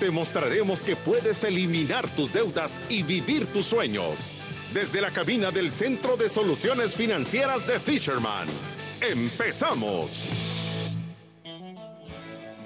Te 0.00 0.10
mostraremos 0.10 0.80
que 0.80 0.94
puedes 0.94 1.42
eliminar 1.42 2.06
tus 2.08 2.30
deudas 2.30 2.78
y 2.90 3.02
vivir 3.02 3.46
tus 3.46 3.64
sueños. 3.64 4.34
Desde 4.74 5.00
la 5.00 5.10
cabina 5.10 5.50
del 5.50 5.70
Centro 5.70 6.18
de 6.18 6.28
Soluciones 6.28 6.94
Financieras 6.94 7.66
de 7.66 7.80
Fisherman. 7.80 8.46
¡Empezamos! 9.00 10.28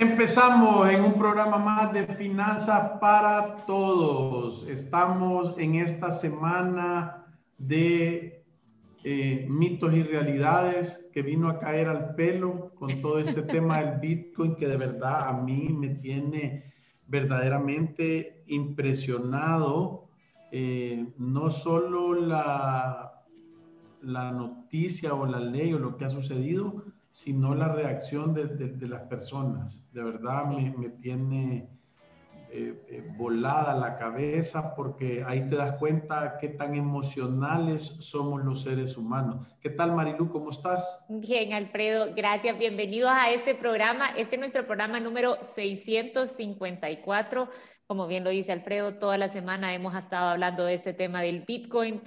Empezamos 0.00 0.90
en 0.90 1.04
un 1.04 1.14
programa 1.14 1.58
más 1.58 1.92
de 1.92 2.04
Finanzas 2.16 2.98
para 3.00 3.58
Todos. 3.64 4.66
Estamos 4.68 5.56
en 5.56 5.76
esta 5.76 6.10
semana 6.10 7.26
de 7.58 8.44
eh, 9.04 9.46
mitos 9.48 9.94
y 9.94 10.02
realidades 10.02 11.06
que 11.12 11.22
vino 11.22 11.48
a 11.48 11.60
caer 11.60 11.88
al 11.88 12.16
pelo 12.16 12.72
con 12.74 13.00
todo 13.00 13.20
este 13.20 13.42
tema 13.42 13.80
del 13.82 14.00
Bitcoin 14.00 14.56
que 14.56 14.66
de 14.66 14.76
verdad 14.76 15.28
a 15.28 15.32
mí 15.32 15.68
me 15.68 15.90
tiene 15.90 16.69
verdaderamente 17.10 18.44
impresionado. 18.46 20.08
Eh, 20.52 21.12
no 21.18 21.50
solo 21.50 22.14
la, 22.14 23.24
la 24.02 24.32
noticia 24.32 25.14
o 25.14 25.26
la 25.26 25.40
ley 25.40 25.72
o 25.74 25.78
lo 25.78 25.96
que 25.96 26.04
ha 26.04 26.10
sucedido, 26.10 26.84
sino 27.10 27.54
la 27.54 27.72
reacción 27.72 28.34
de, 28.34 28.46
de, 28.46 28.88
las 28.88 29.02
personas. 29.02 29.82
De 29.92 30.02
verdad 30.02 30.46
me, 30.46 30.74
me, 30.76 30.90
tiene 30.90 31.68
eh, 32.52 32.74
eh, 32.88 33.02
volada 33.16 33.74
la 33.74 33.96
cabeza 33.96 34.74
porque 34.74 35.22
ahí 35.26 35.48
te 35.48 35.56
das 35.56 35.76
cuenta 35.78 36.36
qué 36.40 36.48
tan 36.48 36.74
emocionales 36.74 37.82
somos 38.00 38.44
los 38.44 38.62
seres 38.62 38.96
humanos. 38.96 39.46
¿Qué 39.60 39.70
tal 39.70 39.92
Marilu? 39.92 40.30
¿Cómo 40.30 40.50
estás? 40.50 41.04
Bien, 41.08 41.52
Alfredo, 41.52 42.12
gracias. 42.16 42.58
Bienvenidos 42.58 43.12
a 43.12 43.30
este 43.30 43.54
programa. 43.54 44.10
Este 44.16 44.34
es 44.34 44.40
nuestro 44.40 44.66
programa 44.66 44.98
número 44.98 45.36
654. 45.54 47.48
Como 47.86 48.06
bien 48.06 48.24
lo 48.24 48.30
dice 48.30 48.52
Alfredo, 48.52 48.98
toda 48.98 49.16
la 49.16 49.28
semana 49.28 49.72
hemos 49.72 49.94
estado 49.94 50.30
hablando 50.30 50.64
de 50.64 50.74
este 50.74 50.92
tema 50.92 51.22
del 51.22 51.42
Bitcoin 51.42 52.02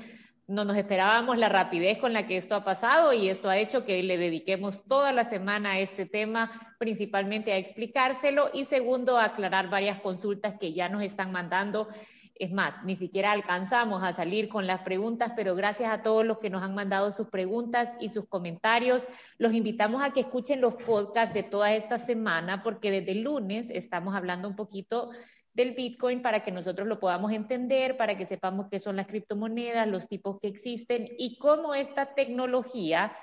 no 0.47 0.65
nos 0.65 0.75
esperábamos 0.75 1.37
la 1.37 1.49
rapidez 1.49 1.97
con 1.97 2.13
la 2.13 2.27
que 2.27 2.37
esto 2.37 2.55
ha 2.55 2.63
pasado 2.63 3.13
y 3.13 3.29
esto 3.29 3.49
ha 3.49 3.57
hecho 3.57 3.85
que 3.85 4.03
le 4.03 4.17
dediquemos 4.17 4.83
toda 4.85 5.13
la 5.13 5.23
semana 5.23 5.73
a 5.73 5.79
este 5.79 6.05
tema, 6.05 6.75
principalmente 6.79 7.53
a 7.53 7.57
explicárselo 7.57 8.49
y 8.53 8.65
segundo, 8.65 9.17
a 9.17 9.25
aclarar 9.25 9.69
varias 9.69 10.01
consultas 10.01 10.55
que 10.59 10.73
ya 10.73 10.89
nos 10.89 11.01
están 11.01 11.31
mandando. 11.31 11.87
Es 12.35 12.51
más, 12.51 12.83
ni 12.83 12.95
siquiera 12.95 13.31
alcanzamos 13.31 14.03
a 14.03 14.11
salir 14.11 14.49
con 14.49 14.67
las 14.67 14.81
preguntas, 14.81 15.31
pero 15.35 15.55
gracias 15.55 15.91
a 15.93 16.01
todos 16.01 16.25
los 16.25 16.39
que 16.39 16.49
nos 16.49 16.63
han 16.63 16.75
mandado 16.75 17.11
sus 17.11 17.29
preguntas 17.29 17.89
y 18.01 18.09
sus 18.09 18.27
comentarios, 18.27 19.07
los 19.37 19.53
invitamos 19.53 20.03
a 20.03 20.11
que 20.11 20.21
escuchen 20.21 20.59
los 20.59 20.73
podcasts 20.73 21.33
de 21.33 21.43
toda 21.43 21.73
esta 21.73 21.97
semana, 21.97 22.63
porque 22.63 22.91
desde 22.91 23.15
lunes 23.15 23.69
estamos 23.69 24.15
hablando 24.15 24.49
un 24.49 24.55
poquito 24.55 25.11
del 25.53 25.71
Bitcoin 25.71 26.21
para 26.21 26.41
que 26.41 26.51
nosotros 26.51 26.87
lo 26.87 26.99
podamos 26.99 27.31
entender, 27.31 27.97
para 27.97 28.17
que 28.17 28.25
sepamos 28.25 28.67
qué 28.71 28.79
son 28.79 28.95
las 28.95 29.07
criptomonedas, 29.07 29.87
los 29.87 30.07
tipos 30.07 30.39
que 30.39 30.47
existen 30.47 31.09
y 31.17 31.37
cómo 31.37 31.75
esta 31.75 32.15
tecnología 32.15 33.15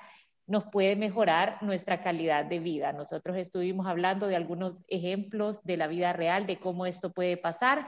nos 0.47 0.65
puede 0.65 0.97
mejorar 0.97 1.59
nuestra 1.62 2.00
calidad 2.00 2.44
de 2.44 2.59
vida. 2.59 2.93
Nosotros 2.93 3.37
estuvimos 3.37 3.87
hablando 3.87 4.27
de 4.27 4.34
algunos 4.34 4.82
ejemplos 4.88 5.62
de 5.62 5.77
la 5.77 5.87
vida 5.87 6.12
real, 6.12 6.47
de 6.47 6.59
cómo 6.59 6.87
esto 6.87 7.12
puede 7.12 7.37
pasar 7.37 7.87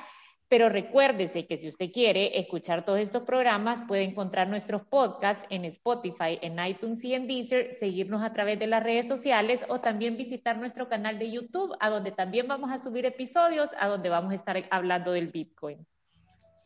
pero 0.53 0.69
recuérdese 0.69 1.47
que 1.47 1.57
si 1.57 1.67
usted 1.67 1.91
quiere 1.91 2.39
escuchar 2.39 2.85
todos 2.85 3.01
estos 3.01 3.23
programas, 3.23 3.81
puede 3.89 4.03
encontrar 4.03 4.51
nuestros 4.51 4.83
podcasts 4.83 5.47
en 5.49 5.65
Spotify, 5.65 6.39
en 6.43 6.63
iTunes 6.63 7.03
y 7.05 7.15
en 7.15 7.27
Deezer, 7.27 7.73
seguirnos 7.73 8.23
a 8.23 8.35
través 8.35 8.59
de 8.59 8.67
las 8.67 8.83
redes 8.83 9.09
sociales 9.09 9.65
o 9.71 9.81
también 9.81 10.19
visitar 10.19 10.59
nuestro 10.59 10.91
canal 10.91 11.19
de 11.19 11.31
YouTube, 11.31 11.75
a 11.81 11.89
donde 11.89 12.12
también 12.12 12.49
vamos 12.49 12.71
a 12.71 12.77
subir 12.77 13.07
episodios, 13.07 13.71
a 13.81 13.89
donde 13.89 14.11
vamos 14.11 14.33
a 14.33 14.35
estar 14.35 14.62
hablando 14.71 15.12
del 15.12 15.29
Bitcoin. 15.29 15.87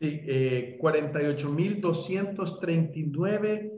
Sí, 0.01 0.19
eh, 0.27 0.77
48.239 0.81 3.71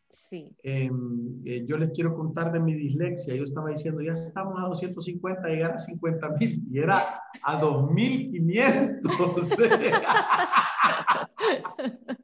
Sí. 0.08 0.56
Em, 0.64 1.44
eh, 1.46 1.64
yo 1.68 1.78
les 1.78 1.92
quiero 1.92 2.16
contar 2.16 2.52
de 2.52 2.60
mi 2.60 2.74
dislexia. 2.74 3.36
Yo 3.36 3.44
estaba 3.44 3.70
diciendo, 3.70 4.02
ya 4.02 4.14
estamos 4.14 4.56
a 4.58 4.64
250, 4.66 5.48
llegar 5.48 5.74
a 5.74 5.78
50.000 5.78 6.70
y 6.72 6.80
era 6.80 7.04
a 7.44 7.62
2.500 7.62 9.92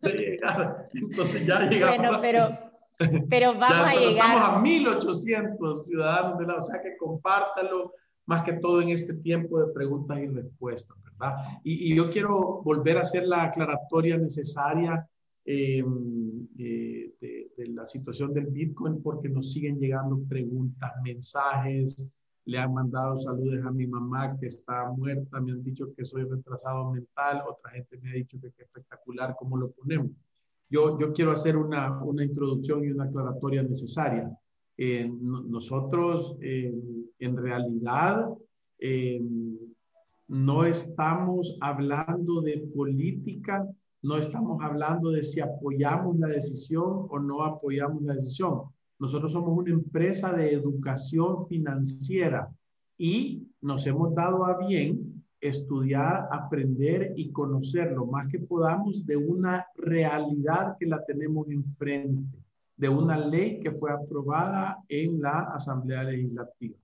Entonces 0.91 1.45
ya 1.45 1.69
llegamos. 1.69 1.99
Bueno, 1.99 2.19
pero, 2.19 2.49
pero 3.29 3.53
vamos 3.53 3.89
a 3.89 3.93
llegar. 3.93 4.09
Estamos 4.09 4.41
a 4.41 4.59
1.800 4.59 5.85
ciudadanos 5.85 6.39
de 6.39 6.47
la, 6.47 6.55
o 6.55 6.63
sea 6.63 6.81
que 6.81 6.97
compártalo 6.97 7.93
más 8.27 8.43
que 8.43 8.53
todo 8.53 8.81
en 8.81 8.89
este 8.89 9.15
tiempo 9.15 9.59
de 9.59 9.73
preguntas 9.73 10.19
y 10.19 10.27
respuestas, 10.27 10.97
¿verdad? 11.03 11.35
Y, 11.63 11.95
yo 11.95 12.11
quiero 12.11 12.61
volver 12.61 12.97
a 12.97 13.01
hacer 13.01 13.25
la 13.25 13.45
aclaratoria 13.45 14.17
necesaria 14.17 15.07
em, 15.45 16.47
eh, 16.59 17.13
de, 17.19 17.67
la 17.69 17.85
situación 17.85 18.33
del 18.33 18.47
Bitcoin 18.47 19.01
porque 19.01 19.29
nos 19.29 19.51
siguen 19.51 19.79
llegando 19.79 20.19
preguntas, 20.27 20.91
mensajes, 21.03 22.07
le 22.45 22.57
han 22.57 22.73
mandado 22.73 23.17
saludos 23.17 23.65
a 23.65 23.71
mi 23.71 23.87
mamá 23.87 24.37
que 24.39 24.47
está 24.47 24.89
muerta, 24.91 25.39
me 25.39 25.51
han 25.53 25.63
dicho 25.63 25.93
que 25.95 26.05
soy 26.05 26.23
retrasado 26.23 26.91
mental, 26.91 27.43
otra 27.47 27.71
gente 27.71 27.97
me 27.97 28.09
ha 28.11 28.13
dicho 28.13 28.39
que, 28.39 28.47
es 28.47 28.59
espectacular 28.59 29.35
cómo 29.39 29.57
lo 29.57 29.71
ponemos. 29.71 30.11
Yo, 30.69 30.99
yo 30.99 31.13
quiero 31.13 31.31
hacer 31.31 31.55
una, 31.55 32.03
una 32.03 32.25
introducción 32.25 32.83
y 32.83 32.91
una 32.91 33.05
aclaratoria 33.05 33.63
necesaria. 33.63 34.29
Eh, 34.77 35.09
nosotros 35.21 36.37
eh, 36.41 36.73
en 37.19 37.37
realidad 37.37 38.29
eh, 38.79 39.21
no 40.27 40.65
estamos 40.65 41.57
hablando 41.61 42.41
de 42.41 42.69
política, 42.75 43.67
no 44.01 44.17
estamos 44.17 44.61
hablando 44.61 45.11
de 45.11 45.23
si 45.23 45.39
apoyamos 45.39 46.17
la 46.19 46.27
decisión 46.27 47.07
o 47.09 47.19
no 47.19 47.43
apoyamos 47.43 48.03
la 48.03 48.13
decisión. 48.13 48.63
Nosotros 48.99 49.31
somos 49.31 49.57
una 49.57 49.71
empresa 49.71 50.33
de 50.33 50.53
educación 50.53 51.47
financiera 51.47 52.49
y 52.97 53.47
nos 53.61 53.85
hemos 53.87 54.13
dado 54.15 54.45
a 54.45 54.57
bien 54.57 55.23
estudiar, 55.39 56.27
aprender 56.31 57.13
y 57.15 57.31
conocer 57.31 57.91
lo 57.91 58.05
más 58.05 58.27
que 58.29 58.39
podamos 58.39 59.05
de 59.05 59.17
una 59.17 59.67
realidad 59.75 60.75
que 60.79 60.87
la 60.87 61.03
tenemos 61.05 61.47
enfrente 61.49 62.37
de 62.75 62.89
una 62.89 63.17
ley 63.17 63.59
que 63.59 63.71
fue 63.71 63.91
aprobada 63.91 64.83
en 64.87 65.19
la 65.21 65.39
Asamblea 65.53 66.03
Legislativa. 66.03 66.77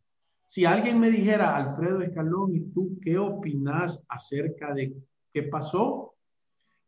Si 0.54 0.66
alguien 0.66 1.00
me 1.00 1.10
dijera, 1.10 1.56
Alfredo 1.56 2.02
Escalón, 2.02 2.56
¿y 2.56 2.60
tú 2.76 3.00
qué 3.02 3.18
opinas 3.18 4.06
acerca 4.08 4.72
de 4.72 4.94
qué 5.34 5.42
pasó? 5.42 6.14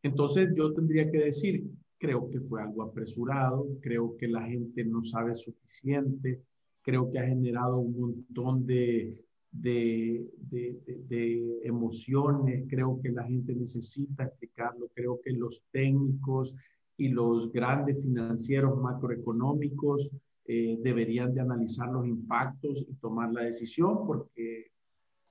Entonces 0.04 0.54
yo 0.56 0.72
tendría 0.72 1.10
que 1.10 1.18
decir, 1.18 1.66
creo 1.98 2.30
que 2.30 2.42
fue 2.42 2.62
algo 2.62 2.84
apresurado, 2.84 3.68
creo 3.82 4.16
que 4.18 4.28
la 4.28 4.44
gente 4.44 4.86
no 4.86 5.04
sabe 5.04 5.34
suficiente, 5.34 6.44
creo 6.84 7.10
que 7.10 7.18
ha 7.18 7.26
generado 7.26 7.80
un 7.80 8.00
montón 8.00 8.68
de, 8.68 9.20
de, 9.52 10.28
de, 10.38 11.60
emociones, 11.64 12.66
creo 12.70 13.00
que 13.02 13.10
la 13.10 13.24
gente 13.24 13.56
necesita 13.56 14.26
explicarlo, 14.26 14.92
creo 14.94 15.20
que 15.24 15.32
los 15.32 15.64
técnicos 15.72 16.54
y 16.98 17.08
los 17.08 17.52
grandes 17.52 18.00
financieros 18.00 18.80
macroeconómicos 18.80 20.08
eh, 20.48 20.78
deberían 20.82 21.34
de 21.34 21.42
analizar 21.42 21.90
los 21.90 22.06
impactos 22.06 22.86
y 22.88 22.94
tomar 22.96 23.32
la 23.32 23.42
decisión 23.42 24.06
porque 24.06 24.72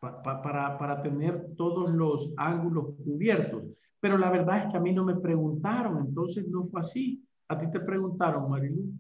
para, 0.01 0.77
para 0.77 1.03
tener 1.03 1.55
todos 1.57 1.91
los 1.91 2.33
ángulos 2.37 2.95
cubiertos. 3.05 3.65
Pero 4.01 4.19
la 4.19 4.31
verdad 4.31 4.65
es 4.65 4.71
que 4.71 4.77
a 4.77 4.81
mí 4.81 4.93
no 4.93 5.05
me 5.05 5.17
preguntaron, 5.17 6.07
entonces 6.07 6.47
no 6.49 6.65
fue 6.65 6.81
así. 6.81 7.25
A 7.49 7.59
ti 7.59 7.71
te 7.71 7.81
preguntaron, 7.81 8.51
Marilu. 8.51 8.93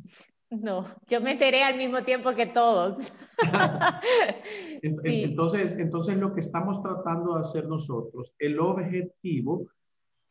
No, 0.50 0.84
yo 1.08 1.20
me 1.20 1.32
enteré 1.32 1.62
al 1.62 1.76
mismo 1.76 2.02
tiempo 2.04 2.32
que 2.34 2.46
todos. 2.46 3.12
entonces, 4.82 5.78
entonces, 5.78 6.16
lo 6.16 6.32
que 6.32 6.40
estamos 6.40 6.80
tratando 6.82 7.34
de 7.34 7.40
hacer 7.40 7.66
nosotros, 7.68 8.32
el 8.38 8.60
objetivo 8.60 9.66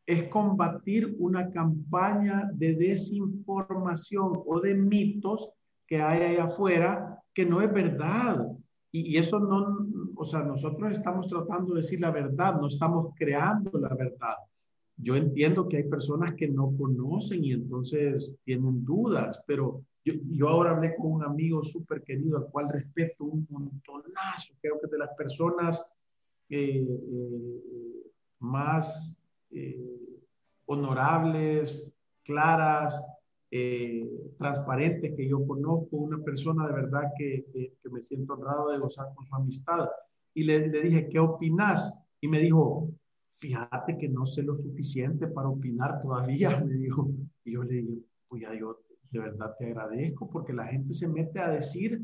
es 0.06 0.24
combatir 0.29 1.15
una 1.19 1.50
campaña 1.50 2.50
de 2.53 2.75
desinformación 2.75 4.41
o 4.45 4.59
de 4.59 4.75
mitos 4.75 5.50
que 5.93 6.01
hay 6.01 6.23
ahí 6.23 6.37
afuera 6.37 7.21
que 7.35 7.45
no 7.45 7.61
es 7.61 7.71
verdad. 7.71 8.47
Y, 8.91 9.13
y, 9.13 9.17
eso 9.17 9.39
no, 9.39 9.87
o 10.15 10.25
sea, 10.25 10.41
nosotros 10.41 10.91
estamos 10.91 11.27
tratando 11.27 11.75
de 11.75 11.81
decir 11.81 11.99
la 12.01 12.09
verdad, 12.09 12.59
no 12.59 12.65
estamos 12.65 13.13
creando 13.15 13.69
la 13.77 13.93
verdad. 13.93 14.37
Yo 14.97 15.15
entiendo 15.15 15.67
que 15.67 15.77
hay 15.77 15.83
personas 15.83 16.33
que 16.33 16.47
no 16.47 16.75
conocen 16.75 17.43
y 17.43 17.51
entonces 17.51 18.35
tienen 18.43 18.83
dudas, 18.83 19.43
pero 19.45 19.83
yo, 20.03 20.15
yo 20.31 20.49
ahora 20.49 20.71
hablé 20.71 20.95
con 20.95 21.11
un 21.11 21.23
amigo 21.23 21.63
súper 21.63 22.01
querido 22.01 22.37
al 22.37 22.47
cual 22.47 22.69
respeto 22.69 23.25
un 23.25 23.45
montonazo, 23.51 24.55
creo 24.61 24.79
que 24.81 24.87
de 24.87 24.97
las 24.97 25.13
personas 25.15 25.85
eh, 26.49 26.87
eh, 26.87 28.11
más 28.39 29.15
eh, 29.51 30.19
honorables, 30.65 31.93
claras, 32.23 32.99
eh, 33.55 34.09
transparentes 34.39 35.13
que 35.15 35.29
yo 35.29 35.45
conozco, 35.45 35.97
una 35.97 36.17
persona 36.23 36.65
de 36.65 36.73
verdad 36.73 37.11
que, 37.15 37.45
que, 37.53 37.89
me 37.91 38.01
siento 38.01 38.33
honrado 38.33 38.71
de 38.71 38.79
gozar 38.79 39.05
con 39.13 39.27
su 39.27 39.35
amistad. 39.35 39.88
Y 40.33 40.44
le, 40.44 40.69
le 40.69 40.81
dije, 40.81 41.07
¿qué 41.07 41.19
opinas? 41.19 42.01
Y 42.19 42.29
me 42.29 42.39
dijo, 42.39 42.89
fíjate 43.33 44.00
que 44.00 44.09
no 44.09 44.25
sé 44.25 44.41
lo 44.41 44.57
suficiente 44.57 45.27
para 45.27 45.50
opinar 45.50 46.01
todavía, 46.01 46.59
me 46.65 46.73
dijo. 46.73 47.11
Y 47.44 47.53
yo 47.53 47.63
le 47.63 47.75
dije, 47.75 48.00
pues 48.27 48.41
ya 48.41 48.55
yo 48.55 48.79
de 49.11 49.19
verdad 49.19 49.55
te 49.59 49.67
agradezco 49.67 50.27
porque 50.31 50.51
la 50.51 50.65
gente 50.65 50.91
se 50.91 51.07
mete 51.07 51.39
a 51.39 51.51
decir 51.51 52.01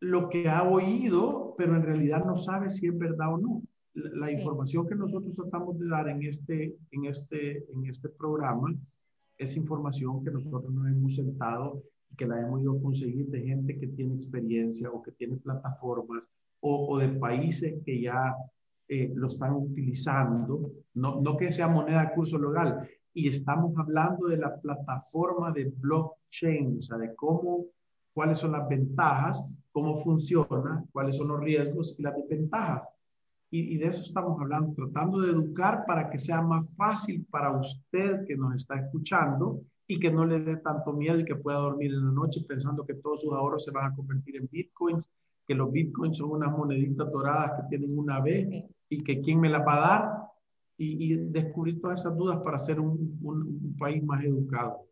lo 0.00 0.30
que 0.30 0.48
ha 0.48 0.62
oído, 0.62 1.54
pero 1.58 1.76
en 1.76 1.82
realidad 1.82 2.24
no 2.24 2.36
sabe 2.36 2.70
si 2.70 2.86
es 2.86 2.96
verdad 2.96 3.34
o 3.34 3.36
no 3.36 3.62
la 3.92 4.32
información 4.32 4.86
que 4.88 4.94
nosotros 4.94 5.34
tratamos 5.36 5.78
de 5.78 5.88
dar 5.88 6.08
en 6.08 6.22
este, 6.22 6.74
en, 6.92 7.04
este, 7.04 7.70
en 7.70 7.84
este 7.84 8.08
programa 8.08 8.74
es 9.38 9.56
información 9.56 10.24
que 10.24 10.30
nosotros 10.30 10.72
nos 10.72 10.86
hemos 10.88 11.14
sentado 11.14 11.82
y 12.10 12.16
que 12.16 12.26
la 12.26 12.40
hemos 12.40 12.62
ido 12.62 12.76
a 12.76 12.82
conseguir 12.82 13.26
de 13.26 13.42
gente 13.42 13.78
que 13.78 13.88
tiene 13.88 14.14
experiencia 14.14 14.90
o 14.90 15.02
que 15.02 15.12
tiene 15.12 15.36
plataformas 15.36 16.28
o, 16.60 16.98
de 16.98 17.08
países 17.08 17.74
que 17.84 18.00
ya 18.00 18.34
eh, 18.88 19.12
lo 19.14 19.26
están 19.26 19.54
utilizando, 19.54 20.72
no, 20.94 21.20
no 21.20 21.36
que 21.36 21.52
sea 21.52 21.68
moneda 21.68 22.06
de 22.06 22.14
curso 22.14 22.38
legal. 22.38 22.88
Y 23.12 23.28
estamos 23.28 23.76
hablando 23.76 24.28
de 24.28 24.38
la 24.38 24.56
plataforma 24.56 25.52
de 25.52 25.66
blockchain, 25.76 26.78
o 26.78 26.82
sea, 26.82 26.96
de 26.96 27.14
cómo, 27.14 27.66
cuáles 28.14 28.38
son 28.38 28.52
las 28.52 28.66
ventajas, 28.66 29.44
cómo 29.72 29.98
funciona, 29.98 30.82
cuáles 30.90 31.16
son 31.16 31.28
los 31.28 31.40
riesgos 31.40 31.94
y 31.98 32.02
las 32.02 32.16
desventajas. 32.16 32.90
Y, 33.56 33.78
de 33.78 33.86
eso 33.86 34.02
estamos 34.02 34.40
hablando, 34.40 34.74
tratando 34.74 35.20
de 35.20 35.30
educar 35.30 35.84
para 35.86 36.10
que 36.10 36.18
sea 36.18 36.42
más 36.42 36.68
fácil 36.74 37.24
para 37.30 37.52
usted 37.52 38.26
que 38.26 38.36
nos 38.36 38.52
está 38.56 38.74
escuchando 38.80 39.60
y 39.86 40.00
que 40.00 40.10
no 40.10 40.26
le 40.26 40.40
dé 40.40 40.56
tanto 40.56 40.92
miedo 40.92 41.20
y 41.20 41.24
que 41.24 41.36
pueda 41.36 41.58
dormir 41.58 41.92
en 41.92 42.04
la 42.04 42.10
noche 42.10 42.44
pensando 42.48 42.84
que 42.84 42.94
todos 42.94 43.22
sus 43.22 43.32
ahorros 43.32 43.64
se 43.64 43.70
van 43.70 43.92
a 43.92 43.94
convertir 43.94 44.38
en 44.38 44.48
bitcoins, 44.50 45.08
que 45.46 45.54
los 45.54 45.70
bitcoins 45.70 46.18
son 46.18 46.32
unas 46.32 46.50
moneditas 46.50 47.08
doradas 47.12 47.52
que 47.52 47.68
tienen 47.68 47.96
una 47.96 48.20
B 48.20 48.66
y 48.88 49.04
que 49.04 49.20
quién 49.20 49.38
me 49.38 49.48
la 49.48 49.60
va 49.60 49.76
a 49.76 49.88
dar 49.88 50.10
y, 50.76 51.14
descubrir 51.14 51.80
todas 51.80 52.00
esas 52.00 52.16
dudas 52.16 52.38
para 52.38 52.58
ser 52.58 52.80
un 52.80 53.76
país 53.78 54.02
más 54.02 54.24
educado. 54.24 54.84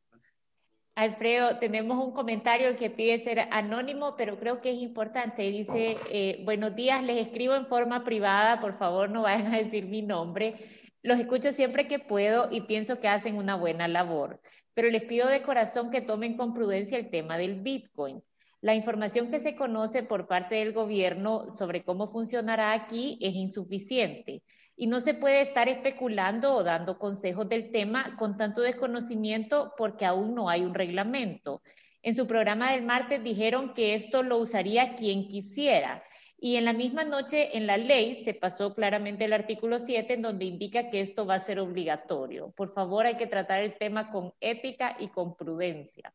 Alfredo, 0.95 1.59
tenemos 1.59 2.05
un 2.05 2.13
comentario 2.13 2.77
que 2.77 2.91
pide 2.91 3.19
ser 3.19 3.49
anónimo, 3.51 4.15
pero 4.15 4.39
creo 4.39 4.61
que 4.61 4.73
es 4.73 4.77
importante. 4.83 5.43
Dice, 5.51 5.97
eh, 6.11 6.43
buenos 6.45 6.75
días, 6.77 7.03
les 7.03 7.27
escribo 7.27 7.55
en 7.55 7.67
forma 7.67 8.05
privada, 8.05 8.61
por 8.61 8.75
favor 8.75 9.09
no 9.09 9.23
vayan 9.23 9.55
a 9.55 9.59
decir 9.59 9.87
mi 9.87 10.03
nombre. 10.03 10.57
Los 11.03 11.19
escucho 11.19 11.51
siempre 11.53 11.89
que 11.89 11.99
puedo 11.99 12.49
y 12.51 12.63
pienso 12.63 13.01
que 13.01 13.09
hacen 13.09 13.37
una 13.37 13.57
buena 13.57 13.89
labor, 13.89 14.41
pero 14.75 14.91
les 14.91 15.03
pido 15.05 15.29
de 15.29 15.43
corazón 15.43 15.91
que 15.91 16.03
tomen 16.03 16.37
con 16.37 16.53
prudencia 16.53 16.99
el 16.99 17.11
tema 17.11 17.39
del 17.39 17.63
Bitcoin. 17.63 18.23
La 18.61 18.75
información 18.75 19.31
que 19.31 19.41
se 19.41 19.57
conoce 19.57 20.03
por 20.03 20.27
parte 20.29 20.57
del 20.57 20.73
gobierno 20.75 21.49
sobre 21.51 21.85
cómo 21.85 22.07
funcionará 22.07 22.73
aquí 22.75 23.19
es 23.23 23.35
insuficiente 23.35 24.43
y 24.83 24.89
no 24.89 24.99
se 24.99 25.15
puede 25.15 25.43
estar 25.43 25.69
especulando 25.69 26.57
o 26.57 26.65
dando 26.65 26.99
consejos 26.99 27.49
del 27.49 27.71
tema 27.71 28.17
con 28.17 28.37
tanto 28.37 28.63
desconocimiento 28.63 29.75
porque 29.79 30.05
aún 30.05 30.35
no 30.35 30.49
hay 30.49 30.63
un 30.63 30.75
reglamento. 30.75 31.63
En 32.03 32.17
su 32.17 32.27
programa 32.27 32.73
del 32.73 32.85
martes 32.85 33.23
dijeron 33.23 33.75
que 33.75 33.95
esto 33.95 34.25
lo 34.25 34.39
usaría 34.39 34.97
quien 34.97 35.29
quisiera. 35.29 36.03
Y 36.37 36.57
en 36.57 36.65
la 36.65 36.73
misma 36.73 37.05
noche 37.05 37.57
en 37.57 37.69
la 37.69 37.77
ley 37.77 38.25
se 38.25 38.35
pasó 38.35 38.75
claramente 38.75 39.27
el 39.27 39.35
artículo 39.35 39.79
7 39.79 40.15
en 40.15 40.23
donde 40.23 40.47
indica 40.47 40.91
que 40.91 41.01
esto 41.01 41.27
va 41.27 41.37
a 41.37 41.39
ser 41.39 41.61
obligatorio. 41.61 42.51
Por 42.51 42.69
favor, 42.69 43.07
hay 43.07 43.17
que 43.17 43.29
tratar 43.29 43.63
el 43.63 43.79
tema 43.79 44.11
con 44.11 44.33
ética 44.41 44.97
y 44.99 45.11
con 45.11 45.37
prudencia. 45.37 46.13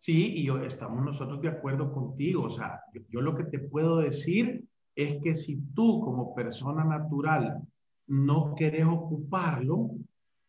Sí, 0.00 0.40
y 0.40 0.46
yo, 0.46 0.60
estamos 0.64 1.04
nosotros 1.04 1.40
de 1.42 1.50
acuerdo 1.50 1.92
contigo. 1.92 2.42
O 2.42 2.50
sea, 2.50 2.80
yo 3.08 3.20
lo 3.20 3.36
que 3.36 3.44
te 3.44 3.60
puedo 3.60 3.98
decir 3.98 4.64
es 4.98 5.22
que 5.22 5.36
si 5.36 5.60
tú 5.76 6.00
como 6.00 6.34
persona 6.34 6.82
natural 6.82 7.62
no 8.08 8.54
quieres 8.56 8.84
ocuparlo, 8.84 9.90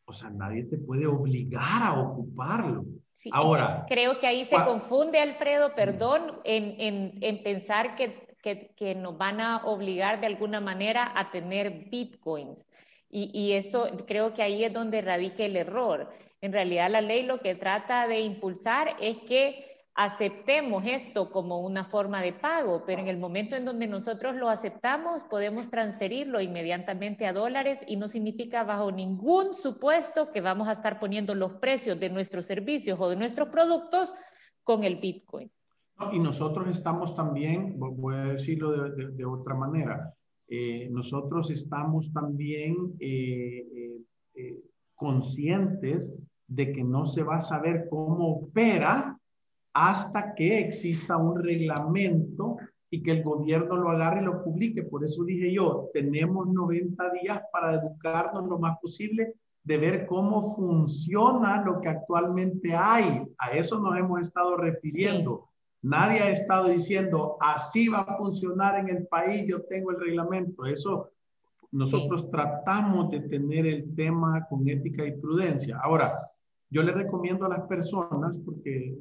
o 0.05 0.11
sea, 0.11 0.31
nadie 0.31 0.63
te 0.63 0.79
puede 0.79 1.05
obligar 1.05 1.83
a 1.83 2.01
ocuparlo. 2.01 2.83
Ahora. 3.31 3.85
Creo 3.87 4.19
que 4.19 4.25
ahí 4.25 4.45
se 4.45 4.55
confunde, 4.65 5.19
Alfredo, 5.19 5.75
perdón, 5.75 6.39
en, 6.45 7.21
en, 7.21 7.43
pensar 7.43 7.95
que, 7.95 8.35
que, 8.41 8.73
que, 8.75 8.95
nos 8.95 9.19
van 9.19 9.39
a 9.39 9.65
obligar 9.65 10.19
de 10.19 10.25
alguna 10.25 10.59
manera 10.59 11.13
a 11.15 11.29
tener 11.29 11.87
bitcoins. 11.91 12.65
Y, 13.07 13.29
y 13.39 13.51
esto 13.51 13.87
creo 14.07 14.33
que 14.33 14.41
ahí 14.41 14.63
es 14.63 14.73
donde 14.73 15.01
radica 15.01 15.45
el 15.45 15.57
error. 15.57 16.09
En 16.41 16.53
realidad 16.53 16.89
la 16.89 17.01
ley 17.01 17.21
lo 17.21 17.39
que 17.39 17.53
trata 17.53 18.07
de 18.07 18.21
impulsar 18.21 18.95
es 18.99 19.17
que 19.27 19.68
aceptemos 19.99 20.85
esto 20.85 21.29
como 21.29 21.59
una 21.59 21.83
forma 21.83 22.21
de 22.21 22.31
pago, 22.31 22.83
pero 22.85 23.01
en 23.01 23.09
el 23.09 23.17
momento 23.17 23.57
en 23.57 23.65
donde 23.65 23.85
nosotros 23.85 24.33
lo 24.37 24.47
aceptamos, 24.47 25.23
podemos 25.23 25.69
transferirlo 25.69 26.39
inmediatamente 26.39 27.27
a 27.27 27.33
dólares 27.33 27.81
y 27.85 27.97
no 27.97 28.07
significa 28.07 28.63
bajo 28.63 28.93
ningún 28.93 29.55
supuesto 29.55 30.31
que 30.31 30.39
vamos 30.39 30.69
a 30.69 30.71
estar 30.71 31.01
poniendo 31.01 31.35
los 31.35 31.55
precios 31.55 31.99
de 31.99 32.09
nuestros 32.09 32.45
servicios 32.45 32.97
o 32.97 33.09
de 33.09 33.17
nuestros 33.17 33.49
productos 33.49 34.13
con 34.63 34.85
el 34.85 35.01
Bitcoin. 35.01 35.51
y 36.13 36.19
nosotros 36.19 36.69
estamos 36.69 37.13
también, 37.13 37.77
voy 37.77 38.15
a 38.15 38.23
decirlo 38.23 38.71
de, 38.71 39.25
otra 39.25 39.53
manera, 39.53 40.13
eh, 40.47 40.87
nosotros 40.89 41.49
estamos 41.49 42.13
también 42.13 42.93
eh, 43.01 43.97
eh, 44.33 44.61
conscientes 44.95 46.15
de 46.47 46.71
que 46.71 46.85
no 46.85 47.05
se 47.05 47.21
va 47.21 47.35
a 47.35 47.41
saber 47.41 47.87
cómo 47.89 48.37
opera 48.37 49.18
hasta 49.79 50.35
que 50.35 50.59
exista 50.59 51.15
un 51.15 51.41
reglamento 51.41 52.57
y 52.89 53.01
que 53.01 53.11
el 53.11 53.23
gobierno 53.23 53.77
lo 53.77 53.89
agarre 53.89 54.21
y 54.21 54.25
lo 54.25 54.43
publique. 54.43 54.83
Por 54.83 55.05
eso 55.05 55.23
dije 55.23 55.53
yo, 55.53 55.89
tenemos 55.93 56.49
90 56.49 57.11
días 57.21 57.41
para 57.53 57.75
educarnos 57.75 58.45
lo 58.49 58.59
más 58.59 58.77
posible 58.81 59.35
de 59.63 59.77
ver 59.77 60.05
cómo 60.05 60.53
funciona 60.53 61.63
lo 61.63 61.79
que 61.79 61.87
actualmente 61.87 62.75
hay. 62.75 63.23
A 63.37 63.51
eso 63.51 63.79
nos 63.79 63.97
hemos 63.97 64.19
estado 64.19 64.57
refiriendo. 64.57 65.47
Nadie 65.81 66.19
ha 66.23 66.31
estado 66.31 66.67
diciendo, 66.67 67.37
así 67.39 67.87
va 67.87 67.99
a 67.99 68.17
funcionar 68.17 68.79
en 68.79 68.89
el 68.89 69.07
país, 69.07 69.45
yo 69.47 69.61
tengo 69.61 69.91
el 69.91 69.99
reglamento. 70.01 70.65
Eso 70.65 71.11
nosotros 71.71 72.29
tratamos 72.29 73.11
de 73.11 73.21
tener 73.21 73.65
el 73.65 73.95
tema 73.95 74.45
con 74.49 74.67
ética 74.67 75.05
y 75.05 75.17
prudencia. 75.17 75.79
Ahora, 75.81 76.19
yo 76.69 76.83
le 76.83 76.91
recomiendo 76.91 77.45
a 77.45 77.49
las 77.49 77.61
personas, 77.61 78.35
porque 78.43 78.97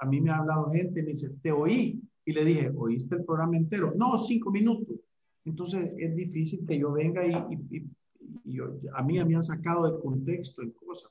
a 0.00 0.06
mí 0.06 0.20
me 0.20 0.30
ha 0.30 0.38
hablado 0.38 0.70
gente, 0.70 1.02
me 1.02 1.10
dice, 1.10 1.30
te 1.42 1.52
oí. 1.52 2.00
Y 2.26 2.32
le 2.32 2.44
dije, 2.44 2.70
¿oíste 2.74 3.16
el 3.16 3.24
programa 3.24 3.56
entero? 3.56 3.92
No, 3.96 4.16
cinco 4.16 4.50
minutos. 4.50 4.96
Entonces 5.44 5.92
es 5.98 6.16
difícil 6.16 6.66
que 6.66 6.78
yo 6.78 6.92
venga 6.92 7.24
y, 7.26 7.34
a 8.94 9.02
mí 9.02 9.22
me 9.22 9.34
han 9.34 9.42
sacado 9.42 9.90
de 9.90 10.00
contexto 10.00 10.62
en 10.62 10.70
cosas. 10.70 11.10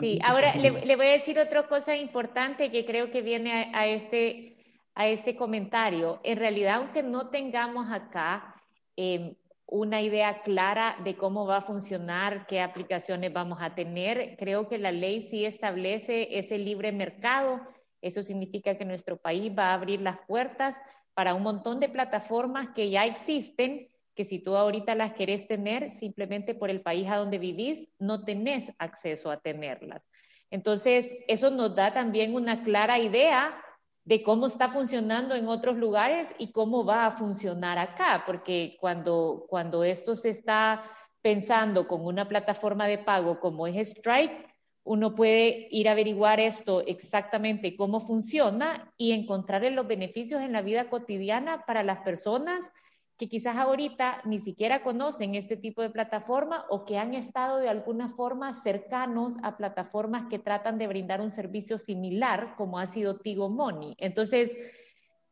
sí, 0.00 0.18
ahora 0.24 0.54
le, 0.56 0.96
voy 0.96 1.06
a 1.06 1.12
decir 1.12 1.38
otra 1.38 1.68
cosa 1.68 1.96
importante 1.96 2.72
que 2.72 2.84
creo 2.84 3.10
que 3.10 3.22
viene 3.22 3.70
a, 3.72 3.86
este, 3.86 4.56
a 4.94 5.06
este 5.08 5.36
comentario. 5.36 6.20
En 6.24 6.38
realidad, 6.38 6.76
aunque 6.76 7.04
no 7.04 7.30
tengamos 7.30 7.86
acá 7.90 8.56
em, 8.96 9.34
una 9.66 10.02
idea 10.02 10.40
clara 10.40 10.96
de 11.04 11.16
cómo 11.16 11.46
va 11.46 11.58
a 11.58 11.62
funcionar, 11.62 12.46
qué 12.46 12.60
aplicaciones 12.60 13.32
vamos 13.32 13.58
a 13.60 13.74
tener, 13.76 14.36
creo 14.36 14.68
que 14.68 14.78
la 14.78 14.90
ley 14.90 15.22
sí 15.22 15.44
establece 15.44 16.36
ese 16.38 16.58
libre 16.58 16.90
mercado 16.90 17.60
eso 18.04 18.22
significa 18.22 18.76
que 18.76 18.84
nuestro 18.84 19.16
país 19.16 19.50
va 19.56 19.70
a 19.70 19.74
abrir 19.74 20.00
las 20.00 20.18
puertas 20.26 20.80
para 21.14 21.34
un 21.34 21.42
montón 21.42 21.80
de 21.80 21.88
plataformas 21.88 22.68
que 22.74 22.90
ya 22.90 23.06
existen, 23.06 23.88
que 24.14 24.24
si 24.24 24.38
tú 24.38 24.56
ahorita 24.56 24.94
las 24.94 25.14
querés 25.14 25.48
tener, 25.48 25.90
simplemente 25.90 26.54
por 26.54 26.68
el 26.68 26.82
país 26.82 27.08
a 27.08 27.16
donde 27.16 27.38
vivís, 27.38 27.88
no 27.98 28.24
tenés 28.24 28.72
acceso 28.78 29.30
a 29.30 29.40
tenerlas. 29.40 30.10
Entonces, 30.50 31.16
eso 31.28 31.50
nos 31.50 31.74
da 31.74 31.92
también 31.92 32.34
una 32.34 32.62
clara 32.62 32.98
idea 32.98 33.58
de 34.04 34.22
cómo 34.22 34.46
está 34.46 34.68
funcionando 34.68 35.34
en 35.34 35.48
otros 35.48 35.76
lugares 35.76 36.28
y 36.38 36.52
cómo 36.52 36.84
va 36.84 37.06
a 37.06 37.10
funcionar 37.10 37.78
acá, 37.78 38.24
porque 38.26 38.76
cuando, 38.80 39.46
cuando 39.48 39.82
esto 39.82 40.14
se 40.14 40.28
está 40.28 40.84
pensando 41.22 41.88
con 41.88 42.04
una 42.04 42.28
plataforma 42.28 42.86
de 42.86 42.98
pago 42.98 43.40
como 43.40 43.66
es 43.66 43.88
Stripe, 43.88 44.53
uno 44.84 45.14
puede 45.14 45.66
ir 45.70 45.88
a 45.88 45.92
averiguar 45.92 46.40
esto 46.40 46.82
exactamente 46.86 47.74
cómo 47.74 48.00
funciona 48.00 48.92
y 48.98 49.12
encontrarle 49.12 49.70
los 49.70 49.86
beneficios 49.86 50.42
en 50.42 50.52
la 50.52 50.62
vida 50.62 50.90
cotidiana 50.90 51.64
para 51.66 51.82
las 51.82 52.00
personas 52.00 52.70
que 53.16 53.28
quizás 53.28 53.56
ahorita 53.56 54.20
ni 54.24 54.38
siquiera 54.38 54.82
conocen 54.82 55.36
este 55.36 55.56
tipo 55.56 55.80
de 55.80 55.90
plataforma 55.90 56.66
o 56.68 56.84
que 56.84 56.98
han 56.98 57.14
estado 57.14 57.58
de 57.58 57.68
alguna 57.68 58.08
forma 58.08 58.52
cercanos 58.52 59.36
a 59.42 59.56
plataformas 59.56 60.26
que 60.28 60.38
tratan 60.38 60.78
de 60.78 60.88
brindar 60.88 61.20
un 61.20 61.30
servicio 61.30 61.78
similar 61.78 62.54
como 62.56 62.78
ha 62.78 62.86
sido 62.86 63.18
Tigo 63.18 63.48
Money. 63.48 63.94
Entonces, 63.98 64.56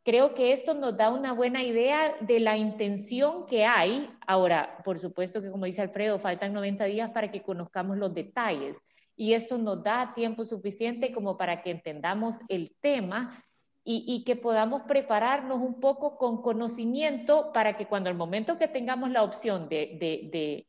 creo 0.04 0.35
que 0.35 0.52
esto 0.52 0.75
nos 0.75 0.97
da 0.97 1.11
una 1.11 1.32
buena 1.32 1.64
idea 1.64 2.14
de 2.21 2.38
la 2.38 2.56
intención 2.56 3.47
que 3.47 3.64
hay. 3.64 4.09
Ahora, 4.26 4.78
por 4.85 5.00
supuesto 5.00 5.42
que 5.42 5.50
como 5.50 5.66
dice 5.66 5.82
Alfredo, 5.82 6.21
faltan 6.21 6.52
90 6.52 6.85
días 6.85 7.11
para 7.11 7.32
que 7.32 7.42
conozcamos 7.42 7.99
los 7.99 8.14
detalles 8.14 8.80
y 9.16 9.35
esto 9.35 9.59
nos 9.59 9.83
da 9.83 10.14
tiempo 10.14 10.45
suficiente 10.45 11.12
como 11.12 11.37
para 11.37 11.62
que 11.62 11.71
entendamos 11.71 12.38
el 12.49 12.75
tema 12.81 13.45
y, 13.85 14.23
que 14.25 14.37
podamos 14.37 14.83
prepararnos 14.83 15.59
un 15.59 15.81
poco 15.81 16.16
con 16.16 16.40
conocimiento 16.40 17.50
para 17.52 17.75
que 17.75 17.87
cuando 17.87 18.11
el 18.11 18.16
momento 18.16 18.57
que 18.57 18.69
tengamos 18.69 19.11
la 19.11 19.25
opción 19.25 19.69
de, 19.69 20.66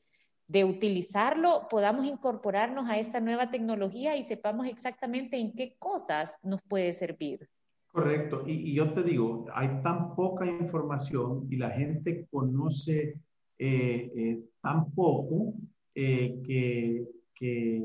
de, 0.48 0.66
utilizarlo, 0.66 1.68
podamos 1.70 2.06
incorporarnos 2.06 2.90
a 2.90 2.98
esta 2.98 3.20
nueva 3.20 3.52
tecnología 3.52 4.16
y 4.16 4.24
sepamos 4.24 4.68
exactamente 4.68 5.38
en 5.38 5.54
qué 5.54 5.76
cosas 5.78 6.40
nos 6.44 6.62
puede 6.64 6.94
servir. 6.94 7.48
Correcto. 7.88 8.44
Y, 8.48 8.74
yo 8.74 8.94
te 8.94 9.04
digo, 9.04 9.46
hay 9.54 9.68
tan 9.84 10.16
poca 10.16 10.48
información 10.48 11.48
y 11.52 11.58
la 11.58 11.70
gente 11.70 12.26
conoce 12.32 13.20
eh, 13.60 14.12
eh, 14.16 14.40
tan 14.62 14.92
poco 14.92 15.54
eh, 15.94 16.42
que, 16.44 17.08
que 17.36 17.84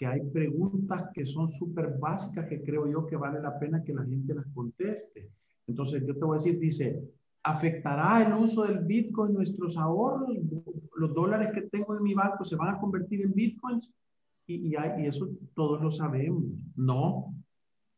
que 0.00 0.06
hay 0.06 0.22
preguntas 0.30 1.10
que 1.12 1.26
son 1.26 1.50
súper 1.50 1.98
básicas 1.98 2.48
que 2.48 2.62
creo 2.62 2.90
yo 2.90 3.06
que 3.06 3.16
vale 3.16 3.38
la 3.38 3.58
pena 3.58 3.84
que 3.84 3.92
la 3.92 4.02
gente 4.02 4.32
las 4.32 4.46
conteste. 4.54 5.30
Entonces, 5.66 6.02
yo 6.06 6.14
te 6.16 6.24
voy 6.24 6.36
a 6.36 6.42
decir, 6.42 6.58
dice, 6.58 7.02
¿afectará 7.42 8.26
el 8.26 8.32
uso 8.32 8.62
del 8.62 8.78
Bitcoin 8.78 9.34
nuestros 9.34 9.76
ahorros? 9.76 10.30
¿Los 10.96 11.12
dólares 11.12 11.50
que 11.52 11.68
tengo 11.68 11.94
en 11.94 12.02
mi 12.02 12.14
banco 12.14 12.44
se 12.44 12.56
van 12.56 12.74
a 12.74 12.80
convertir 12.80 13.20
en 13.20 13.34
Bitcoins? 13.34 13.92
Y, 14.46 14.68
y, 14.68 14.74
y 14.74 15.06
eso 15.06 15.28
todos 15.54 15.82
lo 15.82 15.90
sabemos. 15.90 16.44
No, 16.76 17.34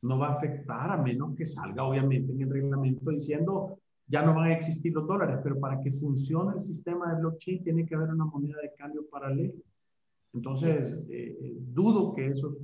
no 0.03 0.19
va 0.19 0.31
a 0.31 0.33
afectar 0.33 0.91
a 0.91 1.01
menos 1.01 1.37
que 1.37 1.47
salga 1.47 1.85
obviamente 1.85 2.33
en 2.33 2.43
el 2.43 2.51
reglamento 2.51 3.11
diciendo 3.13 3.79
ya 4.07 4.23
no 4.23 4.35
van 4.35 4.51
a 4.51 4.55
existir 4.55 4.93
los 4.93 5.07
dólares, 5.07 5.39
pero 5.43 5.59
para 5.59 5.81
que 5.81 5.93
funcione 5.93 6.55
el 6.55 6.61
sistema 6.61 7.13
de 7.13 7.21
blockchain 7.21 7.65
tiene 7.65 7.87
que 7.87 7.95
haber 7.95 8.11
una 8.11 8.25
moneda 8.25 8.61
de 8.61 8.73
cambio 8.75 9.07
paralela. 9.09 9.55
Entonces, 10.35 11.05
eh, 11.11 11.37
eh, 11.41 11.57
dudo 11.59 12.15
que 12.15 12.29
eso 12.29 12.57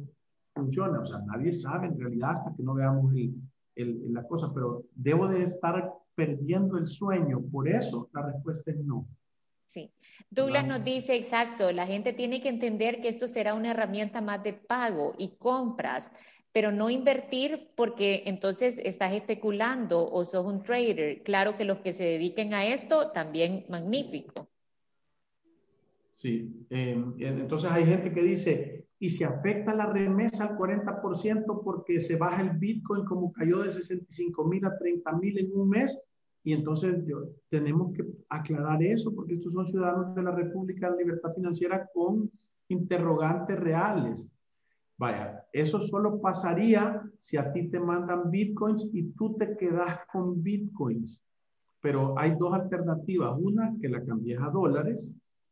funcione. 0.55 0.99
O 0.99 1.07
sea, 1.07 1.21
nadie 1.21 1.53
sabe 1.53 1.89
en 1.89 1.99
realidad 1.99 2.31
hasta 2.33 2.55
que 2.55 2.63
no 2.63 2.75
veamos 2.75 3.15
el, 3.77 4.13
la 4.13 4.27
cosa, 4.27 4.53
pero 4.53 4.85
debo 4.95 5.29
de 5.29 5.45
estar 5.45 5.93
perdiendo 6.15 6.79
el 6.79 6.87
sueño. 6.87 7.41
Por 7.53 7.69
eso 7.69 8.09
la 8.13 8.23
respuesta 8.23 8.71
es 8.71 8.79
no. 8.79 9.07
Sí. 9.67 9.93
Douglas 10.31 10.67
nos 10.67 10.83
dice, 10.83 11.15
exacto, 11.15 11.71
la 11.73 11.87
gente 11.87 12.15
tiene 12.15 12.41
que 12.41 12.49
entender 12.49 13.03
que 13.03 13.09
esto 13.09 13.29
será 13.29 13.53
una 13.53 13.73
herramienta 13.73 14.23
más 14.23 14.43
de 14.43 14.55
pago 14.55 15.15
y 15.19 15.37
compras, 15.37 16.11
pero 16.53 16.73
no 16.73 16.91
invertir 16.91 17.71
porque 17.77 18.23
entonces 18.27 18.81
estás 18.83 19.13
especulando 19.13 20.11
o 20.11 20.25
sos 20.25 20.47
un 20.47 20.63
trader. 20.63 21.23
Claro 21.23 21.57
que 21.57 21.65
los 21.65 21.79
que 21.79 21.93
se 21.93 22.05
dediquen 22.05 22.55
a 22.55 22.67
esto, 22.67 23.11
también 23.11 23.65
magnífico. 23.69 24.49
Sí, 26.17 26.67
em, 26.71 27.15
entonces 27.19 27.71
hay 27.71 27.85
gente 27.85 28.13
que 28.13 28.23
dice, 28.23 28.87
y 28.99 29.11
si 29.11 29.23
afecta 29.23 29.73
la 29.73 29.87
remesa 29.87 30.49
al 30.49 30.57
40% 30.57 31.63
porque 31.63 32.01
se 32.01 32.17
baja 32.17 32.43
el 32.43 32.59
Bitcoin 32.59 33.05
como 33.05 33.33
cayó 33.33 33.63
de 33.63 33.71
65 33.71 34.45
mil 34.45 34.65
a 34.65 34.77
30 34.77 35.13
mil 35.13 35.39
en 35.39 35.53
un 35.53 35.69
mes, 35.69 36.03
y 36.43 36.55
entonces 36.55 37.05
yo, 37.07 37.25
tenemos 37.49 37.93
que 37.95 38.05
aclarar 38.29 38.83
eso 38.83 39.15
porque 39.15 39.35
estos 39.35 39.53
son 39.53 39.69
ciudadanos 39.69 40.15
de 40.15 40.23
la 40.23 40.33
República 40.33 40.87
de 40.87 40.97
la 40.97 41.03
Libertad 41.03 41.35
Financiera 41.35 41.89
con 41.93 42.31
interrogantes 42.69 43.59
reales. 43.61 44.31
Vaya, 44.99 45.45
eso 45.53 45.81
solo 45.81 46.21
pasaría 46.21 47.01
si 47.21 47.37
a 47.37 47.53
ti 47.53 47.69
te 47.69 47.79
mandan 47.79 48.31
bitcoins 48.33 48.89
y 48.93 49.05
tú 49.13 49.37
te 49.37 49.57
quedas 49.57 50.01
con 50.13 50.43
bitcoins. 50.43 51.23
Pero 51.81 52.19
hay 52.19 52.35
dos 52.37 52.53
alternativas. 52.53 53.39
Una, 53.39 53.77
que 53.81 53.89
la 53.89 54.05
cambies 54.05 54.41
a 54.41 54.51
dólares 54.51 55.09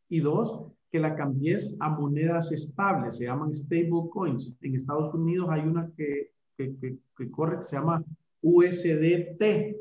y 0.09 0.19
dos, 0.19 0.67
que 0.91 0.99
la 0.99 1.15
cambies 1.15 1.77
a 1.79 1.91
monedas 1.91 2.51
estables, 2.51 3.19
se 3.19 3.27
llaman 3.27 3.55
stable 3.55 4.11
coins. 4.11 4.53
En 4.63 4.75
Estados 4.75 5.15
Unidos 5.15 5.49
hay 5.51 5.61
una 5.61 5.91
que, 5.97 6.33
que, 6.57 6.99
que, 7.17 7.31
corre, 7.31 7.59
que 7.59 7.63
se 7.63 7.77
llama 7.77 8.03
USDT. 8.43 9.77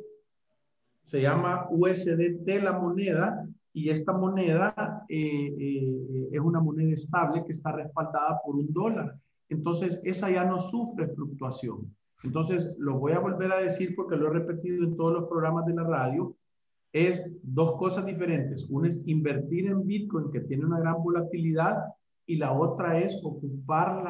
Se 1.03 1.21
llama 1.21 1.67
USDT 1.71 2.47
la 2.61 2.73
moneda 2.73 3.47
y 3.73 3.89
esta 3.89 4.13
moneda 4.13 5.05
eh, 5.09 5.55
eh, 5.59 6.29
es 6.31 6.39
una 6.39 6.59
moneda 6.59 6.93
estable 6.93 7.43
que 7.45 7.51
está 7.51 7.71
respaldada 7.71 8.39
por 8.45 8.55
un 8.55 8.71
dólar. 8.71 9.15
Entonces, 9.49 10.01
esa 10.03 10.29
ya 10.31 10.43
no 10.45 10.59
sufre 10.59 11.07
fluctuación. 11.09 11.95
Entonces, 12.23 12.75
lo 12.79 12.97
voy 12.97 13.13
a 13.13 13.19
volver 13.19 13.51
a 13.51 13.59
decir 13.59 13.95
porque 13.95 14.15
lo 14.15 14.27
he 14.27 14.31
repetido 14.31 14.83
en 14.83 14.95
todos 14.95 15.13
los 15.13 15.29
programas 15.29 15.65
de 15.65 15.75
la 15.75 15.83
radio 15.83 16.35
es 16.95 17.37
dos 17.43 17.73
cosas 17.73 18.05
diferentes. 18.05 18.65
Una 18.69 18.87
es 18.87 19.05
invertir 19.05 19.67
en 19.67 19.85
Bitcoin, 19.85 20.31
que 20.31 20.39
tiene 20.39 20.65
una 20.65 20.79
gran 20.79 21.03
volatilidad, 21.03 21.83
y 22.25 22.37
la 22.37 22.53
otra 22.53 22.97
es 22.99 23.19
ocupar 23.21 24.03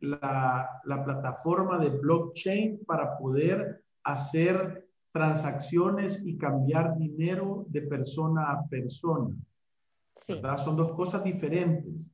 la, 0.00 0.70
la, 0.84 1.04
plataforma 1.04 1.78
de 1.78 1.90
blockchain 1.90 2.80
para 2.86 3.16
poder 3.18 3.84
hacer 4.02 4.88
transacciones 5.12 6.22
y 6.24 6.36
cambiar 6.36 6.96
dinero 6.96 7.66
de 7.68 7.82
persona 7.82 8.52
a 8.52 8.66
persona. 8.68 9.36
Sí. 10.14 10.40
Son 10.64 10.76
dos 10.76 10.92
cosas 10.92 11.22
diferentes. 11.22 12.09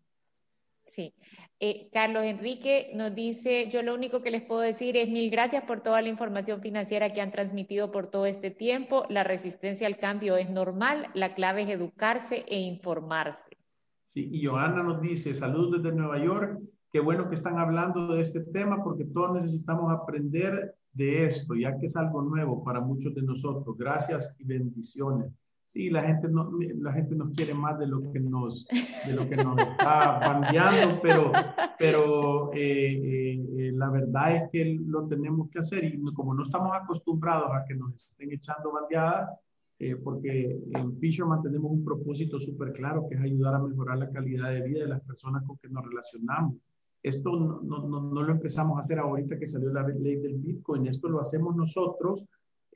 Sí. 0.86 1.14
Eh, 1.58 1.88
Carlos 1.92 2.24
Enrique 2.24 2.92
nos 2.94 3.14
dice, 3.14 3.68
yo 3.68 3.82
lo 3.82 3.94
único 3.94 4.22
que 4.22 4.30
les 4.30 4.42
puedo 4.42 4.60
decir 4.60 4.96
es 4.96 5.08
mil 5.08 5.30
gracias 5.30 5.64
por 5.64 5.80
toda 5.80 6.00
la 6.00 6.08
información 6.08 6.60
financiera 6.60 7.12
que 7.12 7.20
han 7.20 7.32
transmitido 7.32 7.90
por 7.90 8.08
todo 8.08 8.26
este 8.26 8.50
tiempo. 8.50 9.04
La 9.08 9.24
resistencia 9.24 9.86
al 9.88 9.98
cambio 9.98 10.36
es 10.36 10.48
normal, 10.48 11.08
la 11.14 11.34
clave 11.34 11.62
es 11.62 11.70
educarse 11.70 12.44
e 12.46 12.60
informarse. 12.60 13.56
Sí, 14.04 14.28
y 14.30 14.46
Joana 14.46 14.84
nos 14.84 15.00
dice, 15.00 15.34
saludos 15.34 15.82
desde 15.82 15.96
Nueva 15.96 16.22
York, 16.22 16.60
qué 16.92 17.00
bueno 17.00 17.28
que 17.28 17.34
están 17.34 17.58
hablando 17.58 18.14
de 18.14 18.22
este 18.22 18.40
tema 18.40 18.82
porque 18.84 19.04
todos 19.04 19.32
necesitamos 19.34 19.92
aprender 19.92 20.76
de 20.92 21.24
esto, 21.24 21.54
ya 21.56 21.76
que 21.78 21.86
es 21.86 21.96
algo 21.96 22.22
nuevo 22.22 22.62
para 22.62 22.80
muchos 22.80 23.12
de 23.14 23.22
nosotros. 23.22 23.76
Gracias 23.76 24.36
y 24.38 24.44
bendiciones 24.44 25.32
sí, 25.66 25.90
la 25.90 26.00
gente, 26.00 26.28
no, 26.28 26.50
la 26.80 26.92
gente 26.92 27.14
nos 27.14 27.32
quiere 27.32 27.52
más 27.52 27.78
de 27.78 27.86
lo 27.86 28.00
que 28.00 28.20
nos, 28.20 28.64
de 29.06 29.12
lo 29.12 29.28
que 29.28 29.36
nos 29.36 29.60
está 29.60 30.18
bandeando, 30.20 30.98
pero, 31.02 31.32
pero 31.78 32.50
eh, 32.54 33.34
eh, 33.58 33.72
la 33.74 33.90
verdad 33.90 34.36
es 34.36 34.50
que 34.50 34.78
lo 34.86 35.06
tenemos 35.06 35.50
que 35.50 35.58
hacer 35.58 35.84
y 35.84 36.00
como 36.14 36.34
no 36.34 36.42
estamos 36.42 36.74
acostumbrados 36.74 37.50
a 37.52 37.64
que 37.66 37.74
nos 37.74 37.94
estén 37.94 38.32
echando 38.32 38.72
bandeadas, 38.72 39.38
eh, 39.78 39.96
porque 39.96 40.58
en 40.70 40.96
Fisherman 40.96 41.42
tenemos 41.42 41.70
un 41.70 41.84
propósito 41.84 42.40
súper 42.40 42.72
claro 42.72 43.06
que 43.08 43.16
es 43.16 43.22
ayudar 43.22 43.56
a 43.56 43.58
mejorar 43.58 43.98
la 43.98 44.10
calidad 44.10 44.50
de 44.50 44.62
vida 44.62 44.80
de 44.80 44.88
las 44.88 45.02
personas 45.02 45.42
con 45.44 45.58
que 45.58 45.68
nos 45.68 45.84
relacionamos. 45.84 46.54
Esto 47.02 47.36
no, 47.36 47.60
no, 47.60 48.00
no 48.00 48.22
lo 48.22 48.32
empezamos 48.32 48.78
a 48.78 48.80
hacer 48.80 48.98
ahorita 48.98 49.38
que 49.38 49.46
salió 49.46 49.70
la 49.70 49.86
ley 49.86 50.16
del 50.16 50.36
Bitcoin, 50.36 50.86
esto 50.86 51.08
lo 51.08 51.20
hacemos 51.20 51.54
nosotros 51.54 52.24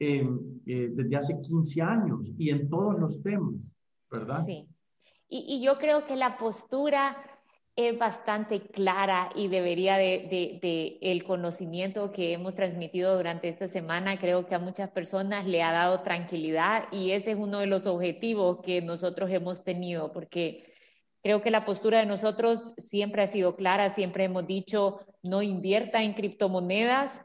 eh, 0.03 0.27
desde 0.65 1.17
hace 1.17 1.43
15 1.43 1.83
años 1.83 2.21
y 2.39 2.49
en 2.49 2.71
todos 2.71 2.99
los 2.99 3.23
temas, 3.23 3.77
¿verdad? 4.11 4.47
Sí. 4.47 4.67
Y, 5.29 5.45
y, 5.47 5.63
yo 5.63 5.77
creo 5.77 6.07
que 6.07 6.17
la 6.17 6.39
postura 6.39 7.19
es 7.77 7.99
bastante 7.99 8.63
clara 8.63 9.31
y 9.35 9.49
debería 9.49 9.99
de, 9.99 10.27
de, 10.31 10.59
de, 10.63 10.99
el 11.03 11.23
conocimiento 11.23 12.13
que 12.13 12.33
hemos 12.33 12.55
transmitido 12.55 13.15
durante 13.15 13.49
esta 13.49 13.69
semana, 13.69 14.19
creo 14.19 14.47
que 14.47 14.55
a 14.55 14.59
muchas 14.59 14.91
personas 14.91 15.47
le 15.47 15.63
ha 15.63 15.71
dado 15.71 16.01
tranquilidad 16.03 16.89
y 16.91 17.11
ese 17.11 17.33
es 17.33 17.37
uno 17.39 17.59
de 17.59 17.67
los 17.67 17.87
objetivos 17.87 18.61
que 18.63 18.81
nosotros 18.81 19.31
hemos 19.31 19.65
tenido, 19.65 20.13
porque 20.13 20.73
creo 21.23 21.43
que 21.43 21.51
la 21.51 21.67
postura 21.67 21.99
de 21.99 22.07
nosotros 22.07 22.73
siempre 22.79 23.23
ha 23.23 23.27
sido 23.27 23.55
clara, 23.55 23.91
siempre 23.91 24.25
hemos 24.25 24.47
dicho 24.47 25.01
no 25.23 25.43
invierta 25.43 26.03
en 26.03 26.15
criptomonedas 26.15 27.25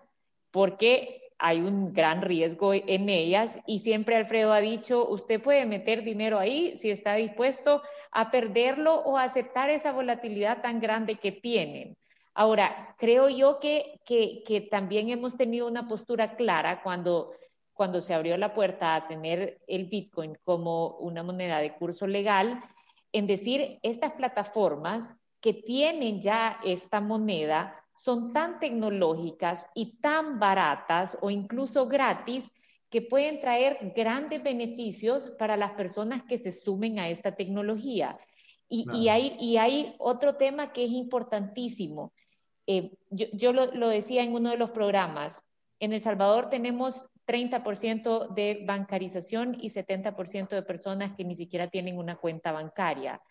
porque 0.52 1.25
hay 1.38 1.62
un 1.62 1.94
gran 1.94 2.22
riesgo 2.22 2.74
en 2.74 3.10
ellas 3.10 3.60
y 3.66 3.80
siempre 3.80 4.16
Alfredo 4.16 4.54
ha 4.54 4.62
dicho, 4.62 5.08
usted 5.08 5.42
puede 5.42 5.66
meter 5.66 6.04
dinero 6.04 6.40
ahí 6.40 6.76
si 6.78 6.90
está 6.90 7.16
dispuesto 7.16 7.82
a 8.12 8.32
perderlo 8.32 9.02
o 9.02 9.18
a 9.18 9.24
aceptar 9.24 9.70
esa 9.70 9.92
volatilidad 9.92 10.62
tan 10.62 10.80
grande 10.80 11.16
que 11.16 11.32
tienen. 11.32 11.98
Ahora, 12.34 12.96
creo 12.98 13.30
yo 13.30 13.60
que, 13.60 14.02
que, 14.06 14.68
también 14.70 15.10
hemos 15.10 15.38
tenido 15.38 15.68
una 15.68 15.88
postura 15.88 16.36
clara 16.36 16.82
cuando, 16.84 17.32
cuando 17.74 18.02
se 18.02 18.14
abrió 18.14 18.36
la 18.38 18.54
puerta 18.54 18.96
a 18.96 19.08
tener 19.08 19.62
el 19.68 19.86
Bitcoin 19.86 20.38
como 20.44 20.98
una 20.98 21.24
moneda 21.24 21.60
de 21.60 21.74
curso 21.74 22.08
legal, 22.08 22.62
en 23.14 23.28
decir, 23.28 23.80
estas 23.84 24.14
plataformas 24.14 25.16
que 25.40 25.54
tienen 25.54 26.22
ya 26.22 26.60
esta 26.66 27.00
moneda 27.00 27.85
son 27.96 28.34
tan 28.34 28.60
tecnológicas 28.60 29.70
y 29.74 29.98
tan 30.02 30.38
baratas 30.38 31.18
o 31.22 31.30
incluso 31.30 31.88
gratis 31.88 32.52
que 32.90 33.02
pueden 33.02 33.40
traer 33.40 33.94
grandes 33.96 34.44
beneficios 34.44 35.30
para 35.40 35.56
las 35.56 35.72
personas 35.72 36.24
que 36.24 36.38
se 36.38 36.52
sumen 36.52 37.00
a 37.00 37.10
esta 37.10 37.36
tecnología. 37.36 38.20
Y, 38.68 39.08
hay, 39.08 39.38
y 39.40 39.58
hay 39.58 39.96
otro 40.00 40.36
tema 40.36 40.74
que 40.74 40.84
es 40.84 40.92
importantísimo. 40.92 42.14
Eh, 42.68 42.92
yo, 43.12 43.54
lo, 43.54 43.68
lo, 43.68 43.88
decía 43.88 44.24
en 44.24 44.34
uno 44.34 44.50
de 44.50 44.58
los 44.58 44.72
programas. 44.72 45.44
En 45.80 45.94
El 45.94 46.02
Salvador 46.02 46.50
tenemos 46.50 47.06
30% 47.28 48.34
de 48.34 48.64
bancarización 48.66 49.56
y 49.62 49.70
70% 49.70 50.50
de 50.50 50.64
personas 50.64 51.16
que 51.16 51.24
ni 51.24 51.36
siquiera 51.36 51.70
tienen 51.70 51.98
una 51.98 52.18
cuenta 52.18 52.52
bancaria. 52.52 53.22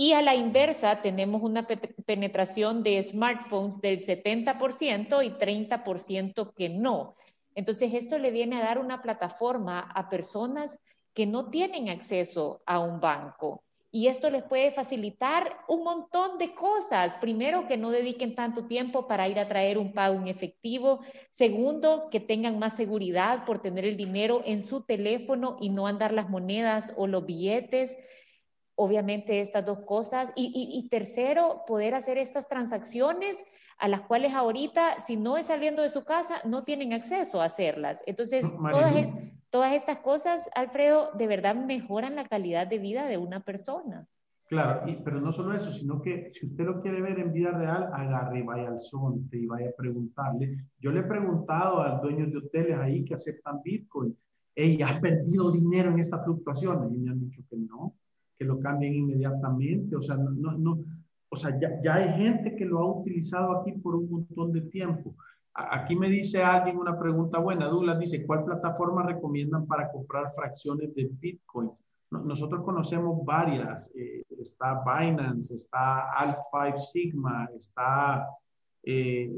Y 0.00 0.14
a 0.14 0.22
la 0.22 0.34
inversa, 0.34 1.02
tenemos 1.02 1.42
una 1.42 1.66
penetración 2.06 2.82
de 2.82 3.02
smartphones 3.02 3.82
del 3.82 4.00
70% 4.00 5.22
y 5.22 5.28
30% 5.28 6.54
que 6.54 6.70
no. 6.70 7.16
Entonces, 7.54 7.92
esto 7.92 8.18
le 8.18 8.30
viene 8.30 8.56
a 8.56 8.64
dar 8.64 8.78
una 8.78 9.02
plataforma 9.02 9.80
a 9.80 10.08
personas 10.08 10.78
que 11.12 11.26
no 11.26 11.50
tienen 11.50 11.90
acceso 11.90 12.62
a 12.64 12.78
un 12.78 12.98
banco. 12.98 13.62
Y 13.90 14.06
esto 14.06 14.30
les 14.30 14.42
puede 14.42 14.70
facilitar 14.70 15.58
un 15.68 15.84
montón 15.84 16.38
de 16.38 16.54
cosas. 16.54 17.14
Primero, 17.16 17.68
que 17.68 17.76
no 17.76 17.90
dediquen 17.90 18.34
tanto 18.34 18.64
tiempo 18.64 19.06
para 19.06 19.28
ir 19.28 19.38
a 19.38 19.48
traer 19.48 19.76
un 19.76 19.92
pago 19.92 20.14
en 20.14 20.28
efectivo. 20.28 21.00
Segundo, 21.28 22.08
que 22.10 22.20
tengan 22.20 22.58
más 22.58 22.74
seguridad 22.74 23.44
por 23.44 23.60
tener 23.60 23.84
el 23.84 23.98
dinero 23.98 24.40
en 24.46 24.62
su 24.62 24.80
teléfono 24.80 25.58
y 25.60 25.68
no 25.68 25.86
andar 25.86 26.14
las 26.14 26.30
monedas 26.30 26.94
o 26.96 27.06
los 27.06 27.26
billetes 27.26 27.98
obviamente 28.80 29.40
estas 29.40 29.64
dos 29.66 29.80
cosas. 29.80 30.32
Y, 30.34 30.88
tercero, 30.90 31.62
poder 31.66 31.94
hacer 31.94 32.16
estas 32.16 32.48
transacciones 32.48 33.44
a 33.78 33.88
las 33.88 34.00
cuales 34.02 34.34
ahorita, 34.34 35.00
si 35.00 35.16
no 35.16 35.36
es 35.36 35.46
saliendo 35.46 35.82
de 35.82 35.90
su 35.90 36.04
casa, 36.04 36.36
no 36.44 36.64
tienen 36.64 36.92
acceso 36.92 37.40
a 37.40 37.44
hacerlas. 37.44 38.02
Entonces, 38.06 38.50
todas, 38.50 39.14
todas 39.50 39.72
estas 39.72 40.00
cosas, 40.00 40.48
Alfredo, 40.54 41.10
de 41.14 41.26
verdad 41.26 41.54
mejoran 41.54 42.16
la 42.16 42.26
calidad 42.26 42.66
de 42.66 42.78
vida 42.78 43.06
de 43.06 43.18
una 43.18 43.40
persona. 43.40 44.08
Claro, 44.48 44.82
pero 45.04 45.20
no 45.20 45.30
solo 45.30 45.54
eso, 45.54 45.70
sino 45.70 46.02
que 46.02 46.32
si 46.34 46.46
usted 46.46 46.64
lo 46.64 46.80
quiere 46.80 47.02
ver 47.02 47.20
en 47.20 47.32
vida 47.32 47.52
real, 47.52 47.88
agarre 47.92 48.40
y 48.40 48.42
vaya 48.42 48.68
al 48.68 48.80
Sonte 48.80 49.38
y 49.38 49.46
vaya 49.46 49.68
a 49.68 49.76
preguntarle. 49.76 50.66
Yo 50.80 50.90
le 50.90 51.00
he 51.00 51.04
preguntado 51.04 51.80
a 51.80 52.00
dueños 52.00 52.32
de 52.32 52.38
hoteles 52.38 52.76
ahí 52.78 53.04
que 53.04 53.14
aceptan 53.14 53.62
Bitcoin, 53.62 54.16
¿ella 54.56 54.88
¿has 54.88 55.00
perdido 55.00 55.52
dinero 55.52 55.90
en 55.90 56.00
estas 56.00 56.24
fluctuaciones? 56.24 56.90
Y 56.92 56.98
me 56.98 57.10
han 57.10 57.20
dicho 57.20 57.42
que 57.48 57.56
no, 57.56 57.94
que 58.40 58.46
lo 58.46 58.58
cambien 58.58 58.94
inmediatamente. 58.94 59.94
O 59.94 60.02
sea, 60.02 60.16
no, 60.16 60.52
no, 60.52 60.82
o 61.28 61.36
sea 61.36 61.60
ya, 61.60 61.80
ya, 61.82 61.96
hay 61.96 62.14
gente 62.14 62.56
que 62.56 62.64
lo 62.64 62.78
ha 62.78 63.00
utilizado 63.00 63.58
aquí 63.58 63.72
por 63.72 63.94
un 63.94 64.10
montón 64.10 64.50
de 64.52 64.62
tiempo. 64.62 65.14
Aquí 65.52 65.94
me 65.94 66.08
dice 66.08 66.42
alguien 66.42 66.78
una 66.78 66.98
pregunta 66.98 67.38
buena. 67.38 67.66
Douglas 67.66 67.98
dice, 67.98 68.26
¿cuál 68.26 68.44
plataforma 68.44 69.02
recomiendan 69.02 69.66
para 69.66 69.92
comprar 69.92 70.30
fracciones 70.34 70.94
de 70.94 71.10
Bitcoin? 71.20 71.70
Nosotros 72.10 72.64
conocemos 72.64 73.22
varias. 73.26 73.92
Eh, 73.94 74.22
está 74.40 74.82
Binance, 74.82 75.54
está 75.54 76.10
Alt5 76.12 76.78
Sigma, 76.78 77.48
está 77.54 78.26
eh, 78.82 79.30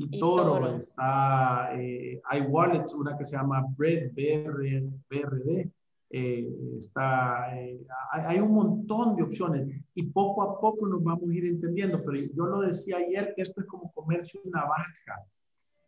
eToro, 0.00 0.76
está 0.76 1.70
eh, 1.74 2.22
iWallets, 2.38 2.94
una 2.94 3.18
que 3.18 3.24
se 3.24 3.36
llama 3.36 3.66
Bread, 3.76 4.12
BRD. 4.12 5.72
Eh, 6.10 6.48
está, 6.78 7.58
eh, 7.58 7.80
hay, 8.12 8.38
un 8.38 8.52
montón 8.52 9.16
de 9.16 9.22
opciones 9.24 9.68
y 9.94 10.04
poco 10.04 10.42
a 10.42 10.60
poco 10.60 10.86
nos 10.86 11.02
vamos 11.02 11.28
a 11.28 11.34
ir 11.34 11.46
entendiendo, 11.46 12.04
pero 12.04 12.18
yo 12.34 12.46
lo 12.46 12.60
decía 12.60 12.98
ayer 12.98 13.32
que 13.34 13.42
esto 13.42 13.60
es 13.60 13.66
como 13.66 13.92
comerse 13.92 14.38
una 14.44 14.64
vaca. 14.64 15.26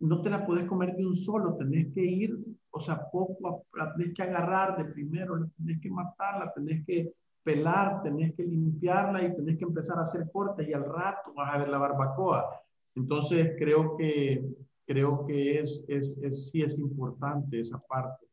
No 0.01 0.23
te 0.23 0.31
la 0.31 0.45
puedes 0.45 0.67
comer 0.67 0.97
de 0.97 1.07
un 1.07 1.15
solo, 1.15 1.57
tenés 1.57 1.93
que 1.95 2.05
ir, 2.05 2.37
o 2.71 2.81
sea, 2.81 3.09
poco 3.11 3.49
a, 3.49 3.79
la 3.79 3.95
tenés 3.95 4.15
que 4.15 4.23
agarrar 4.23 4.77
de 4.77 4.93
primero, 4.93 5.37
la 5.37 5.47
tenés 5.57 5.81
que 5.81 5.91
matarla, 5.91 6.53
tenés 6.53 6.85
que 6.85 7.13
pelar, 7.43 8.03
tenés 8.03 8.35
que 8.35 8.43
limpiarla 8.43 9.23
y 9.23 9.37
tenés 9.37 9.57
que 9.57 9.65
empezar 9.65 9.99
a 9.99 10.03
hacer 10.03 10.29
cortes 10.33 10.69
y 10.69 10.73
al 10.73 10.85
rato 10.85 11.33
vas 11.35 11.55
a 11.55 11.59
ver 11.59 11.69
la 11.69 11.79
barbacoa. 11.79 12.51
Entonces 12.97 13.55
creo 13.59 13.97
que, 13.97 14.45
creo 14.87 15.25
que 15.25 15.61
es, 15.61 15.85
es, 15.87 16.19
es 16.23 16.51
sí 16.51 16.63
es 16.63 16.79
importante 16.79 17.61
esa 17.61 17.79
parte. 17.79 18.27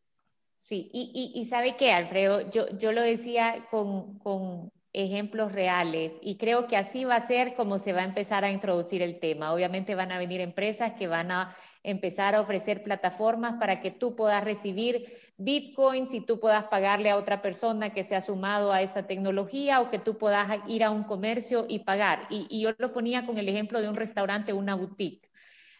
Sí, 0.63 0.89
y, 0.93 1.33
y, 1.35 1.45
sabe 1.47 1.75
qué, 1.75 1.91
Alfredo, 1.91 2.49
yo, 2.49 2.69
yo 2.77 2.93
lo 2.93 3.01
decía 3.01 3.65
con, 3.69 4.17
con, 4.19 4.71
ejemplos 4.93 5.51
reales 5.51 6.13
y 6.21 6.37
creo 6.37 6.67
que 6.67 6.77
así 6.77 7.03
va 7.03 7.15
a 7.15 7.27
ser 7.27 7.55
como 7.55 7.79
se 7.79 7.91
va 7.93 8.01
a 8.01 8.05
empezar 8.05 8.45
a 8.45 8.51
introducir 8.51 9.01
el 9.01 9.19
tema. 9.19 9.53
Obviamente 9.53 9.95
van 9.95 10.11
a 10.13 10.19
venir 10.19 10.39
empresas 10.39 10.93
que 10.93 11.07
van 11.07 11.31
a 11.31 11.53
empezar 11.81 12.33
a 12.35 12.41
ofrecer 12.41 12.81
plataformas 12.83 13.55
para 13.59 13.81
que 13.81 13.91
tú 13.91 14.15
puedas 14.15 14.43
recibir 14.43 15.05
bitcoins 15.37 16.13
y 16.13 16.21
tú 16.21 16.39
puedas 16.39 16.65
pagarle 16.65 17.09
a 17.09 17.17
otra 17.17 17.41
persona 17.41 17.91
que 17.91 18.03
se 18.05 18.15
ha 18.15 18.21
sumado 18.21 18.71
a 18.71 18.81
esta 18.83 19.05
tecnología 19.07 19.81
o 19.81 19.89
que 19.89 19.99
tú 19.99 20.17
puedas 20.17 20.47
ir 20.67 20.83
a 20.83 20.91
un 20.91 21.03
comercio 21.03 21.65
y 21.67 21.79
pagar. 21.79 22.27
Y, 22.29 22.47
y 22.49 22.61
yo 22.61 22.71
lo 22.77 22.93
ponía 22.93 23.25
con 23.25 23.37
el 23.37 23.49
ejemplo 23.49 23.81
de 23.81 23.89
un 23.89 23.97
restaurante, 23.97 24.53
una 24.53 24.75
boutique. 24.75 25.32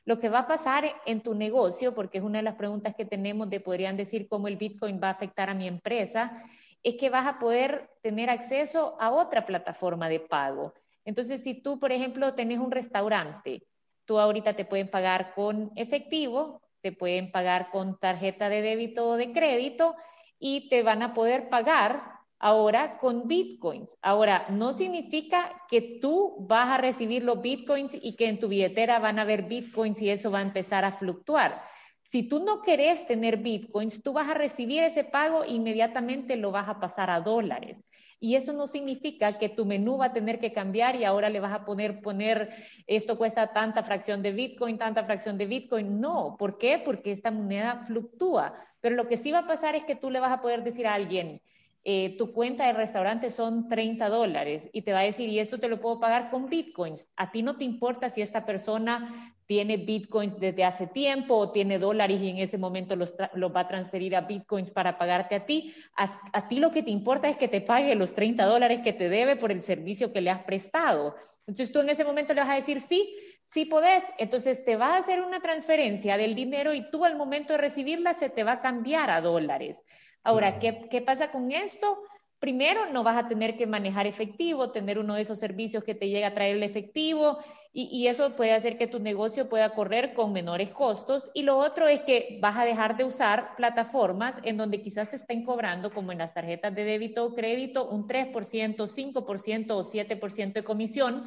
Lo 0.05 0.19
que 0.19 0.29
va 0.29 0.39
a 0.39 0.47
pasar 0.47 0.85
en 1.05 1.21
tu 1.21 1.33
negocio, 1.33 1.95
porque 1.95 2.17
es 2.17 2.23
una 2.23 2.39
de 2.39 2.43
las 2.43 2.55
preguntas 2.55 2.93
que 2.95 3.05
tenemos 3.05 3.49
de 3.49 3.59
podrían 3.59 3.95
decir 3.95 4.27
cómo 4.27 4.47
el 4.47 4.57
Bitcoin 4.57 4.99
va 5.01 5.07
a 5.07 5.11
afectar 5.11 5.49
a 5.49 5.53
mi 5.53 5.67
empresa, 5.67 6.43
es 6.83 6.95
que 6.95 7.09
vas 7.09 7.25
a 7.25 7.39
poder 7.39 7.89
tener 8.01 8.29
acceso 8.29 8.97
a 8.99 9.11
otra 9.11 9.45
plataforma 9.45 10.09
de 10.09 10.19
pago. 10.19 10.73
Entonces, 11.05 11.41
si 11.41 11.61
tú, 11.61 11.79
por 11.79 11.91
ejemplo, 11.91 12.33
tenés 12.33 12.59
un 12.59 12.71
restaurante, 12.71 13.65
tú 14.05 14.19
ahorita 14.19 14.53
te 14.55 14.65
pueden 14.65 14.89
pagar 14.89 15.33
con 15.33 15.71
efectivo, 15.75 16.61
te 16.81 16.91
pueden 16.91 17.31
pagar 17.31 17.69
con 17.71 17.97
tarjeta 17.97 18.49
de 18.49 18.61
débito 18.61 19.07
o 19.07 19.15
de 19.15 19.31
crédito 19.31 19.95
y 20.37 20.67
te 20.67 20.83
van 20.83 21.01
a 21.01 21.13
poder 21.13 21.47
pagar 21.47 22.12
ahora 22.43 22.97
con 22.97 23.29
bitcoins. 23.29 23.97
Ahora, 24.01 24.47
no 24.49 24.73
significa 24.73 25.63
que 25.69 25.99
tú 26.01 26.35
vas 26.41 26.67
a 26.67 26.77
recibir 26.77 27.23
los 27.23 27.41
bitcoins 27.41 27.95
y 27.95 28.17
que 28.17 28.27
en 28.27 28.37
tu 28.37 28.49
billetera 28.49 28.99
van 28.99 29.17
a 29.17 29.21
haber 29.21 29.43
bitcoins 29.43 30.01
y 30.01 30.09
eso 30.09 30.29
va 30.29 30.39
a 30.39 30.41
empezar 30.41 30.83
a 30.83 30.91
fluctuar. 30.91 31.61
Si 32.01 32.21
tú 32.21 32.43
no 32.43 32.61
querés 32.61 33.07
tener 33.07 33.37
bitcoins, 33.37 34.03
tú 34.03 34.11
vas 34.11 34.29
a 34.29 34.33
recibir 34.33 34.83
ese 34.83 35.05
pago 35.05 35.45
e 35.45 35.53
inmediatamente 35.53 36.35
lo 36.35 36.51
vas 36.51 36.67
a 36.67 36.81
pasar 36.81 37.09
a 37.09 37.21
dólares. 37.21 37.85
Y 38.19 38.35
eso 38.35 38.51
no 38.51 38.67
significa 38.67 39.37
que 39.39 39.47
tu 39.47 39.65
menú 39.65 39.97
va 39.97 40.07
a 40.07 40.13
tener 40.13 40.41
que 40.41 40.51
cambiar 40.51 40.97
y 40.97 41.05
ahora 41.05 41.29
le 41.29 41.39
vas 41.39 41.53
a 41.53 41.63
poner, 41.63 42.01
poner, 42.01 42.49
esto 42.87 43.17
cuesta 43.17 43.53
tanta 43.53 43.83
fracción 43.83 44.21
de 44.21 44.33
bitcoin, 44.33 44.77
tanta 44.77 45.05
fracción 45.05 45.37
de 45.37 45.45
bitcoin. 45.45 46.01
No, 46.01 46.35
¿por 46.37 46.57
qué? 46.57 46.77
Porque 46.77 47.11
esta 47.11 47.31
moneda 47.31 47.85
fluctúa. 47.85 48.53
Pero 48.81 48.97
lo 48.97 49.07
que 49.07 49.15
sí 49.15 49.31
va 49.31 49.39
a 49.39 49.47
pasar 49.47 49.75
es 49.75 49.85
que 49.85 49.95
tú 49.95 50.09
le 50.09 50.19
vas 50.19 50.33
a 50.33 50.41
poder 50.41 50.61
decir 50.61 50.87
a 50.87 50.93
alguien, 50.93 51.41
eh, 51.85 52.15
tu 52.17 52.31
cuenta 52.31 52.65
de 52.65 52.73
restaurante 52.73 53.29
son 53.29 53.67
30 53.67 54.07
dólares 54.07 54.69
y 54.71 54.83
te 54.83 54.93
va 54.93 54.99
a 54.99 55.03
decir, 55.03 55.27
y 55.27 55.39
esto 55.39 55.59
te 55.59 55.67
lo 55.67 55.81
puedo 55.81 55.99
pagar 55.99 56.29
con 56.29 56.49
bitcoins. 56.49 57.09
A 57.17 57.31
ti 57.31 57.43
no 57.43 57.57
te 57.57 57.65
importa 57.65 58.09
si 58.09 58.21
esta 58.21 58.45
persona 58.45 59.35
tiene 59.45 59.75
bitcoins 59.75 60.39
desde 60.39 60.63
hace 60.63 60.87
tiempo 60.87 61.35
o 61.35 61.51
tiene 61.51 61.79
dólares 61.79 62.21
y 62.21 62.29
en 62.29 62.37
ese 62.37 62.57
momento 62.57 62.95
los, 62.95 63.13
va 63.13 63.59
a 63.59 63.67
transferir 63.67 64.15
a 64.15 64.21
bitcoins 64.21 64.71
para 64.71 64.97
pagarte 64.97 65.35
a 65.35 65.45
ti. 65.45 65.73
A, 65.97 66.21
a, 66.31 66.47
ti 66.47 66.59
lo 66.59 66.71
que 66.71 66.83
te 66.83 66.91
importa 66.91 67.27
es 67.27 67.35
que 67.35 67.49
te 67.49 67.59
pague 67.59 67.95
los 67.95 68.13
30 68.13 68.45
dólares 68.45 68.79
que 68.79 68.93
te 68.93 69.09
debe 69.09 69.35
por 69.35 69.51
el 69.51 69.61
servicio 69.61 70.13
que 70.13 70.21
le 70.21 70.29
has 70.29 70.43
prestado. 70.45 71.15
Entonces 71.45 71.73
tú 71.73 71.81
en 71.81 71.89
ese 71.89 72.05
momento 72.05 72.33
le 72.33 72.39
vas 72.39 72.49
a 72.51 72.55
decir, 72.55 72.79
sí, 72.79 73.13
sí 73.43 73.65
podés. 73.65 74.05
Entonces 74.17 74.63
te 74.63 74.77
va 74.77 74.95
a 74.95 74.99
hacer 74.99 75.21
una 75.21 75.41
transferencia 75.41 76.15
del 76.15 76.33
dinero 76.33 76.73
y 76.73 76.89
tú 76.89 77.03
al 77.03 77.17
momento 77.17 77.51
de 77.51 77.59
recibirla 77.59 78.13
se 78.13 78.29
te 78.29 78.45
va 78.45 78.53
a 78.53 78.61
cambiar 78.61 79.09
a 79.09 79.19
dólares. 79.19 79.83
Ahora, 80.23 80.59
¿qué, 80.59 80.87
¿qué 80.89 81.01
pasa 81.01 81.31
con 81.31 81.51
esto? 81.51 81.99
Primero, 82.39 82.91
no 82.91 83.03
vas 83.03 83.17
a 83.17 83.29
tener 83.29 83.55
que 83.55 83.67
manejar 83.67 84.05
efectivo, 84.05 84.71
tener 84.71 84.99
uno 84.99 85.15
de 85.15 85.21
esos 85.21 85.39
servicios 85.39 85.83
que 85.85 85.95
te 85.95 86.09
llega 86.09 86.27
a 86.27 86.33
traer 86.33 86.57
el 86.57 86.63
efectivo 86.63 87.37
y, 87.71 87.83
y, 87.85 88.07
eso 88.07 88.35
puede 88.35 88.51
hacer 88.51 88.77
que 88.77 88.85
tu 88.85 88.99
negocio 88.99 89.47
pueda 89.47 89.73
correr 89.73 90.13
con 90.13 90.33
menores 90.33 90.69
costos. 90.69 91.29
Y 91.33 91.43
lo 91.43 91.57
otro 91.57 91.87
es 91.87 92.01
que 92.01 92.39
vas 92.41 92.57
a 92.57 92.65
dejar 92.65 92.97
de 92.97 93.05
usar 93.05 93.55
plataformas 93.55 94.41
en 94.43 94.57
donde 94.57 94.81
quizás 94.81 95.09
te 95.09 95.15
estén 95.15 95.43
cobrando, 95.43 95.91
como 95.91 96.11
en 96.11 96.17
las 96.17 96.33
tarjetas 96.33 96.75
de 96.75 96.83
débito 96.83 97.23
o 97.23 97.33
crédito, 97.33 97.87
un 97.87 98.07
3%, 98.07 98.87
5% 98.87 99.71
o 99.77 99.83
7% 99.85 100.53
de 100.53 100.63
comisión, 100.65 101.23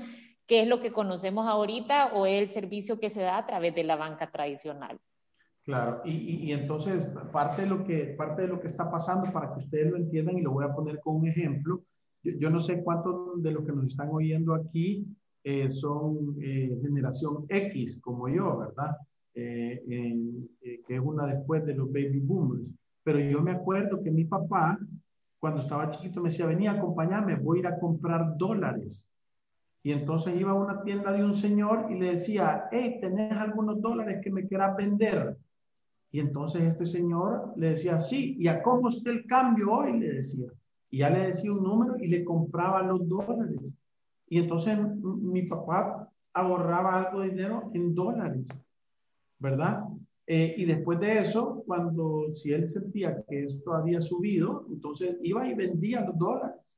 que 0.46 0.60
es 0.60 0.68
lo 0.68 0.80
que 0.80 0.92
conocemos 0.92 1.46
ahorita 1.46 2.12
o 2.12 2.26
es 2.26 2.42
el 2.42 2.48
servicio 2.48 3.00
que 3.00 3.08
se 3.08 3.22
da 3.22 3.38
a 3.38 3.46
través 3.46 3.74
de 3.74 3.84
la 3.84 3.96
banca 3.96 4.30
tradicional. 4.30 5.00
Claro, 5.66 6.00
y, 6.04 6.12
y, 6.46 6.52
entonces 6.52 7.06
parte 7.32 7.62
de, 7.62 7.68
lo 7.68 7.82
que, 7.84 8.14
parte 8.16 8.42
de 8.42 8.48
lo 8.48 8.60
que 8.60 8.68
está 8.68 8.88
pasando, 8.88 9.32
para 9.32 9.52
que 9.52 9.64
ustedes 9.64 9.90
lo 9.90 9.96
entiendan, 9.96 10.38
y 10.38 10.40
lo 10.40 10.52
voy 10.52 10.64
a 10.64 10.72
poner 10.72 11.00
con 11.00 11.16
un 11.16 11.26
ejemplo, 11.26 11.82
yo, 12.22 12.50
no 12.50 12.60
sé 12.60 12.84
cuántos 12.84 13.42
de 13.42 13.50
los 13.50 13.64
que 13.64 13.72
nos 13.72 13.86
están 13.86 14.08
oyendo 14.12 14.54
aquí 14.54 15.06
eh, 15.42 15.68
son 15.68 16.36
eh, 16.40 16.78
generación 16.82 17.46
X, 17.48 18.00
como 18.00 18.28
yo, 18.28 18.58
¿verdad? 18.58 18.96
Eh, 19.34 19.82
que 20.86 20.94
es 20.94 21.00
una 21.00 21.26
después 21.26 21.64
de 21.66 21.74
los 21.74 21.92
baby 21.92 22.20
boomers. 22.20 22.64
Pero 23.02 23.18
yo 23.18 23.42
me 23.42 23.52
acuerdo 23.52 24.02
que 24.02 24.10
mi 24.10 24.24
papá, 24.24 24.78
cuando 25.38 25.62
estaba 25.62 25.90
chiquito, 25.90 26.20
me 26.20 26.30
decía, 26.30 26.46
venía, 26.46 26.72
acompáñame, 26.72 27.36
voy 27.36 27.58
a 27.58 27.60
ir 27.60 27.66
a 27.66 27.78
comprar 27.78 28.36
dólares. 28.36 29.06
Y 29.82 29.92
entonces 29.92 30.40
iba 30.40 30.50
a 30.50 30.54
una 30.54 30.82
tienda 30.82 31.12
de 31.12 31.24
un 31.24 31.34
señor 31.34 31.86
y 31.90 31.98
le 31.98 32.12
decía, 32.12 32.68
hey, 32.72 32.98
¿tenés 33.00 33.32
algunos 33.32 33.80
dólares 33.80 34.20
que 34.22 34.30
me 34.30 34.46
quieras 34.48 34.76
vender? 34.76 35.36
Y 36.10 36.20
entonces 36.20 36.62
este 36.62 36.86
señor 36.86 37.52
le 37.56 37.70
decía, 37.70 38.00
sí, 38.00 38.36
¿y 38.38 38.48
a 38.48 38.62
cómo 38.62 38.88
está 38.88 39.10
el 39.10 39.26
cambio 39.26 39.72
hoy? 39.72 39.98
Le 39.98 40.14
decía. 40.14 40.48
Y 40.90 40.98
ya 40.98 41.10
le 41.10 41.26
decía 41.26 41.52
un 41.52 41.62
número 41.62 41.96
y 41.98 42.06
le 42.06 42.24
compraba 42.24 42.82
los 42.82 43.08
dólares. 43.08 43.74
Y 44.28 44.38
entonces 44.38 44.78
mi 45.02 45.42
papá 45.42 46.10
ahorraba 46.32 47.00
algo 47.00 47.20
de 47.20 47.30
dinero 47.30 47.70
en 47.74 47.94
dólares, 47.94 48.48
¿verdad? 49.38 49.84
Eh, 50.26 50.54
y 50.56 50.64
después 50.64 50.98
de 50.98 51.18
eso, 51.18 51.62
cuando 51.66 52.34
si 52.34 52.52
él 52.52 52.68
sentía 52.68 53.22
que 53.28 53.44
esto 53.44 53.72
había 53.72 54.00
subido, 54.00 54.66
entonces 54.70 55.16
iba 55.22 55.48
y 55.48 55.54
vendía 55.54 56.00
los 56.00 56.18
dólares 56.18 56.76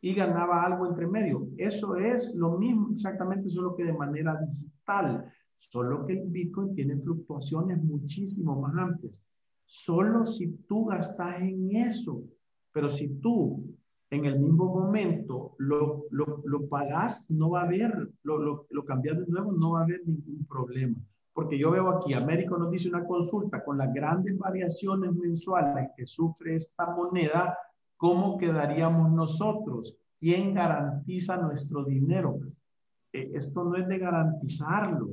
y 0.00 0.14
ganaba 0.14 0.62
algo 0.62 0.86
entre 0.86 1.06
medio. 1.06 1.48
Eso 1.56 1.96
es 1.96 2.34
lo 2.34 2.58
mismo, 2.58 2.90
exactamente, 2.92 3.48
solo 3.48 3.74
que 3.74 3.84
de 3.84 3.94
manera 3.94 4.38
digital. 4.40 5.32
Solo 5.58 6.06
que 6.06 6.14
el 6.14 6.28
Bitcoin 6.28 6.74
tiene 6.74 6.96
fluctuaciones 6.96 7.82
muchísimo 7.82 8.60
más 8.60 8.74
amplias. 8.76 9.20
Solo 9.66 10.24
si 10.24 10.48
tú 10.68 10.86
gastas 10.86 11.42
en 11.42 11.76
eso, 11.76 12.22
pero 12.72 12.88
si 12.88 13.08
tú 13.20 13.64
en 14.10 14.24
el 14.24 14.38
mismo 14.38 14.66
momento 14.66 15.54
lo, 15.58 16.04
lo, 16.10 16.42
lo 16.46 16.66
pagas, 16.68 17.30
no 17.30 17.50
va 17.50 17.62
a 17.62 17.64
haber, 17.64 18.10
lo, 18.22 18.38
lo, 18.38 18.66
lo 18.70 18.84
cambias 18.84 19.18
de 19.18 19.26
nuevo, 19.26 19.52
no 19.52 19.72
va 19.72 19.80
a 19.80 19.84
haber 19.84 20.00
ningún 20.06 20.46
problema. 20.46 20.96
Porque 21.34 21.58
yo 21.58 21.70
veo 21.70 21.88
aquí, 21.90 22.14
Américo 22.14 22.56
nos 22.56 22.70
dice 22.70 22.88
una 22.88 23.04
consulta 23.04 23.62
con 23.62 23.78
las 23.78 23.92
grandes 23.92 24.38
variaciones 24.38 25.12
mensuales 25.12 25.90
que 25.96 26.06
sufre 26.06 26.56
esta 26.56 26.86
moneda, 26.94 27.56
¿cómo 27.96 28.38
quedaríamos 28.38 29.12
nosotros? 29.12 29.96
¿Quién 30.18 30.54
garantiza 30.54 31.36
nuestro 31.36 31.84
dinero? 31.84 32.40
Eh, 33.12 33.30
esto 33.34 33.64
no 33.64 33.76
es 33.76 33.86
de 33.86 33.98
garantizarlo. 33.98 35.10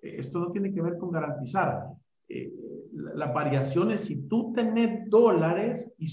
Esto 0.00 0.38
no 0.38 0.52
tiene 0.52 0.72
que 0.72 0.82
ver 0.82 0.98
con 0.98 1.10
garantizar. 1.10 1.88
Eh, 2.28 2.52
las 2.92 3.32
variaciones, 3.32 4.02
si 4.02 4.28
tú 4.28 4.52
tenés 4.54 5.08
dólares, 5.08 5.94
y, 5.98 6.08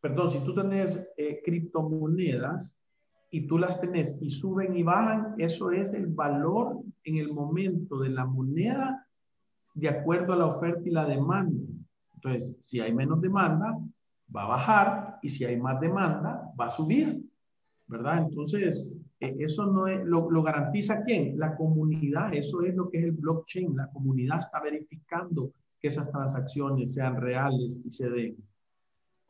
perdón, 0.00 0.30
si 0.30 0.38
tú 0.40 0.54
tenés 0.54 1.08
eh, 1.16 1.40
criptomonedas 1.44 2.76
y 3.30 3.46
tú 3.46 3.58
las 3.58 3.80
tenés 3.80 4.16
y 4.20 4.30
suben 4.30 4.76
y 4.76 4.82
bajan, 4.82 5.34
eso 5.38 5.70
es 5.70 5.94
el 5.94 6.06
valor 6.06 6.80
en 7.04 7.16
el 7.16 7.32
momento 7.32 7.98
de 7.98 8.10
la 8.10 8.24
moneda 8.24 9.06
de 9.74 9.88
acuerdo 9.88 10.32
a 10.32 10.36
la 10.36 10.46
oferta 10.46 10.82
y 10.84 10.92
la 10.92 11.04
demanda. 11.04 11.64
Entonces, 12.14 12.56
si 12.60 12.80
hay 12.80 12.94
menos 12.94 13.20
demanda, 13.20 13.76
va 14.34 14.42
a 14.42 14.48
bajar 14.48 15.18
y 15.22 15.28
si 15.28 15.44
hay 15.44 15.56
más 15.56 15.80
demanda, 15.80 16.50
va 16.58 16.66
a 16.66 16.70
subir, 16.70 17.22
¿verdad? 17.86 18.18
Entonces, 18.18 18.94
eso 19.38 19.66
no 19.66 19.86
es, 19.86 20.04
lo, 20.04 20.42
garantiza 20.42 21.02
quién? 21.04 21.38
La 21.38 21.56
comunidad, 21.56 22.34
eso 22.34 22.62
es 22.62 22.74
lo 22.74 22.90
que 22.90 22.98
es 22.98 23.04
el 23.04 23.12
blockchain, 23.12 23.76
la 23.76 23.88
comunidad 23.88 24.38
está 24.38 24.60
verificando 24.60 25.52
que 25.80 25.88
esas 25.88 26.10
transacciones 26.10 26.94
sean 26.94 27.20
reales 27.20 27.82
y 27.84 27.90
se 27.90 28.08
den. 28.08 28.36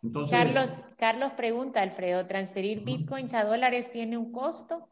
Entonces, 0.03 0.39
Carlos, 0.39 0.79
Carlos 0.97 1.33
pregunta, 1.33 1.83
Alfredo, 1.83 2.27
¿transferir 2.27 2.85
bitcoins 2.85 3.35
a 3.35 3.45
dólares 3.45 3.91
tiene 3.91 4.19
un 4.19 4.33
costo? 4.33 4.89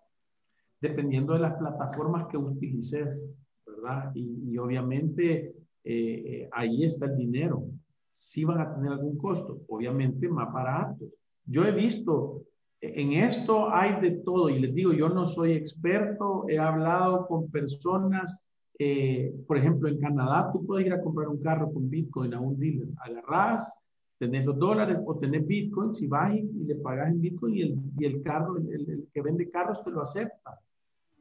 Dependiendo 0.81 1.35
de 1.35 1.41
las 1.41 1.55
plataformas 1.55 2.27
que 2.29 2.39
utilices, 2.39 3.27
¿verdad? 3.67 4.11
Y, 4.15 4.57
obviamente 4.59 5.55
eh, 5.85 5.95
eh, 6.27 6.49
ahí 6.53 6.85
está 6.85 7.07
el 7.07 7.17
dinero. 7.17 7.65
Si 8.13 8.45
van 8.45 8.61
a 8.61 8.75
tener 8.75 8.93
algún 8.93 9.19
costo, 9.19 9.61
obviamente 9.69 10.29
más 10.29 10.53
barato. 10.53 11.05
Yo 11.45 11.65
he 11.65 11.73
visto 11.73 12.45
en 12.83 13.13
esto 13.13 13.73
hay 13.73 14.01
de 14.01 14.11
todo. 14.11 14.51
Y 14.51 14.59
les 14.59 14.75
digo, 14.75 14.93
yo 14.93 15.09
no 15.09 15.25
soy 15.27 15.53
experto, 15.53 16.45
he 16.49 16.59
hablado 16.59 17.27
con 17.29 17.49
personas, 17.51 18.45
eh, 18.79 19.33
por 19.47 19.57
ejemplo, 19.57 19.89
en 19.89 20.01
Canadá 20.01 20.51
tú 20.53 20.67
puedes 20.67 20.87
ir 20.87 20.93
a 20.93 21.01
comprar 21.01 21.29
un 21.29 21.41
carro 21.41 21.73
con 21.73 21.89
Bitcoin 21.89 22.35
a 22.35 22.41
un 22.41 22.59
dealer, 22.59 22.89
agarrás, 22.99 23.89
tenés 24.19 24.45
los 24.45 24.59
dólares 24.59 24.99
o 25.07 25.17
tenés 25.19 25.47
Bitcoin, 25.47 25.95
si 25.95 26.09
vas 26.09 26.35
y, 26.35 26.43
le 26.43 26.75
pagas 26.77 27.11
en 27.11 27.21
Bitcoin 27.21 27.55
y 27.55 27.63
el, 27.63 27.79
y 27.99 28.05
el 28.05 28.23
carro, 28.23 28.57
el, 28.57 29.09
que 29.15 29.23
vende 29.23 29.51
carros 29.51 29.83
te 29.85 29.91
lo 29.91 30.03
acepta 30.03 30.59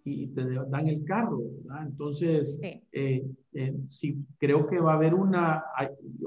y 0.03 0.27
te 0.29 0.43
dan 0.43 0.87
el 0.87 1.03
carro, 1.03 1.41
¿verdad? 1.63 1.85
Entonces, 1.85 2.59
eh, 2.63 3.23
eh, 3.53 3.75
sí, 3.89 4.17
creo 4.39 4.65
que 4.65 4.79
va 4.79 4.93
a 4.93 4.95
haber 4.95 5.13
una, 5.13 5.63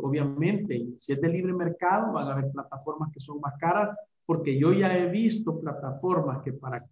obviamente, 0.00 0.86
si 0.98 1.12
es 1.12 1.20
de 1.20 1.28
libre 1.28 1.52
mercado, 1.52 2.12
van 2.12 2.28
a 2.28 2.32
haber 2.34 2.52
plataformas 2.52 3.10
que 3.12 3.18
son 3.18 3.40
más 3.40 3.54
caras, 3.58 3.96
porque 4.26 4.58
yo 4.58 4.72
ya 4.72 4.96
he 4.96 5.10
visto 5.10 5.60
plataformas 5.60 6.42
que 6.42 6.52
para 6.52 6.86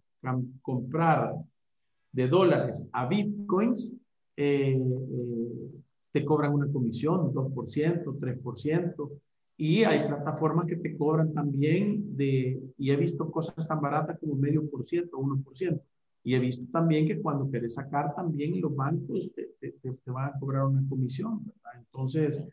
comprar 0.61 1.35
de 2.11 2.27
dólares 2.27 2.87
a 2.91 3.07
bitcoins 3.07 3.91
eh, 4.37 4.77
eh, 4.77 5.71
te 6.11 6.23
cobran 6.23 6.53
una 6.53 6.71
comisión, 6.71 7.33
2%, 7.33 8.19
3%, 8.19 9.11
y 9.57 9.83
hay 9.83 10.07
plataformas 10.07 10.67
que 10.67 10.75
te 10.75 10.95
cobran 10.95 11.33
también 11.33 12.15
de, 12.15 12.61
y 12.77 12.91
he 12.91 12.95
visto 12.95 13.29
cosas 13.31 13.67
tan 13.67 13.81
baratas 13.81 14.19
como 14.19 14.35
medio 14.35 14.69
por 14.69 14.85
ciento, 14.85 15.17
1%. 15.17 15.81
Y 16.23 16.35
he 16.35 16.39
visto 16.39 16.65
también 16.71 17.07
que 17.07 17.21
cuando 17.21 17.49
quieres 17.49 17.73
sacar 17.73 18.15
también 18.15 18.61
los 18.61 18.75
bancos 18.75 19.29
te, 19.35 19.71
te, 19.71 20.11
van 20.11 20.29
a 20.29 20.39
cobrar 20.39 20.65
una 20.65 20.87
comisión, 20.87 21.43
¿verdad? 21.45 21.79
Entonces, 21.79 22.47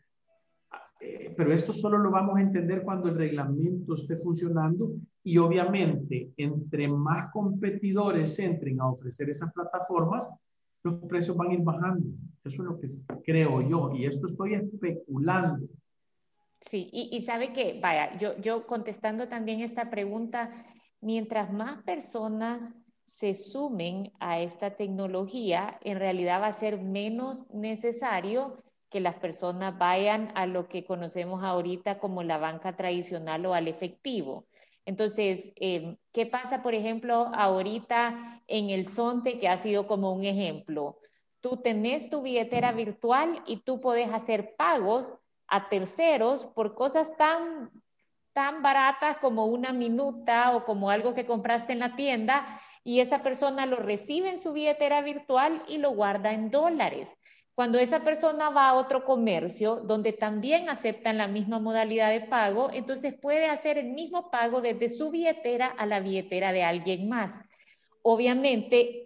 eh, 1.01 1.33
pero 1.35 1.51
esto 1.51 1.73
solo 1.73 1.97
lo 1.97 2.11
vamos 2.11 2.37
a 2.37 2.41
entender 2.41 2.83
cuando 2.83 3.09
el 3.09 3.15
reglamento 3.15 3.95
esté 3.95 4.17
funcionando 4.17 4.93
y 5.23 5.37
obviamente 5.39 6.29
entre 6.37 6.87
más 6.87 7.31
competidores 7.31 8.37
entren 8.37 8.79
a 8.79 8.87
ofrecer 8.87 9.29
esas 9.29 9.51
plataformas, 9.51 10.29
los 10.83 10.95
precios 11.05 11.35
van 11.35 11.49
a 11.49 11.53
ir 11.53 11.61
bajando. 11.61 12.05
Eso 12.43 12.61
es 12.61 12.69
lo 12.69 12.79
que 12.79 12.87
creo 13.23 13.67
yo 13.67 13.91
y 13.95 14.05
esto 14.05 14.27
estoy 14.27 14.53
especulando. 14.53 15.67
Sí, 16.59 16.89
y, 16.91 17.09
y 17.15 17.21
sabe 17.21 17.53
que, 17.53 17.79
vaya, 17.81 18.15
yo, 18.17 18.37
yo 18.37 18.67
contestando 18.67 19.27
también 19.27 19.61
esta 19.61 19.89
pregunta, 19.89 20.51
mientras 21.01 21.51
más 21.51 21.81
personas 21.81 22.75
se 23.03 23.33
sumen 23.33 24.11
a 24.19 24.39
esta 24.39 24.75
tecnología, 24.75 25.79
en 25.81 25.97
realidad 25.97 26.41
va 26.41 26.47
a 26.47 26.53
ser 26.53 26.79
menos 26.79 27.49
necesario 27.51 28.63
que 28.91 28.99
las 28.99 29.15
personas 29.15 29.77
vayan 29.77 30.31
a 30.35 30.45
lo 30.45 30.67
que 30.67 30.83
conocemos 30.83 31.43
ahorita 31.43 31.97
como 31.97 32.23
la 32.23 32.37
banca 32.37 32.75
tradicional 32.75 33.45
o 33.45 33.53
al 33.53 33.67
efectivo. 33.69 34.45
Entonces, 34.85 35.53
em, 35.55 35.97
¿qué 36.11 36.25
pasa, 36.25 36.61
por 36.61 36.75
ejemplo, 36.75 37.31
ahorita 37.33 38.41
en 38.47 38.69
el 38.69 38.85
Sonte, 38.85 39.39
que 39.39 39.47
ha 39.47 39.57
sido 39.57 39.87
como 39.87 40.11
un 40.11 40.25
ejemplo? 40.25 40.99
Tú 41.39 41.57
tenés 41.57 42.09
tu 42.09 42.21
billetera 42.21 42.73
virtual 42.73 43.41
y 43.47 43.61
tú 43.61 43.79
puedes 43.79 44.11
hacer 44.11 44.55
pagos 44.57 45.15
a 45.47 45.69
terceros 45.69 46.45
por 46.47 46.75
cosas 46.75 47.15
tan, 47.17 47.71
tan 48.33 48.61
baratas 48.61 49.17
como 49.17 49.45
una 49.45 49.71
minuta 49.71 50.55
o 50.55 50.65
como 50.65 50.89
algo 50.89 51.13
que 51.13 51.25
compraste 51.25 51.73
en 51.73 51.79
la 51.79 51.95
tienda 51.95 52.45
y 52.83 52.99
esa 52.99 53.23
persona 53.23 53.65
lo 53.65 53.77
recibe 53.77 54.29
en 54.29 54.39
su 54.39 54.53
billetera 54.53 55.01
virtual 55.01 55.63
y 55.67 55.77
lo 55.77 55.91
guarda 55.91 56.33
en 56.33 56.51
dólares. 56.51 57.17
Cuando 57.53 57.79
esa 57.79 57.99
persona 57.99 58.49
va 58.49 58.69
a 58.69 58.73
otro 58.73 59.03
comercio 59.03 59.77
donde 59.77 60.13
también 60.13 60.69
aceptan 60.69 61.17
la 61.17 61.27
misma 61.27 61.59
modalidad 61.59 62.09
de 62.09 62.21
pago, 62.21 62.69
entonces 62.73 63.13
puede 63.13 63.47
hacer 63.47 63.77
el 63.77 63.91
mismo 63.91 64.31
pago 64.31 64.61
desde 64.61 64.89
su 64.89 65.11
billetera 65.11 65.67
a 65.67 65.85
la 65.85 65.99
billetera 65.99 66.53
de 66.53 66.63
alguien 66.63 67.09
más. 67.09 67.39
Obviamente, 68.03 69.05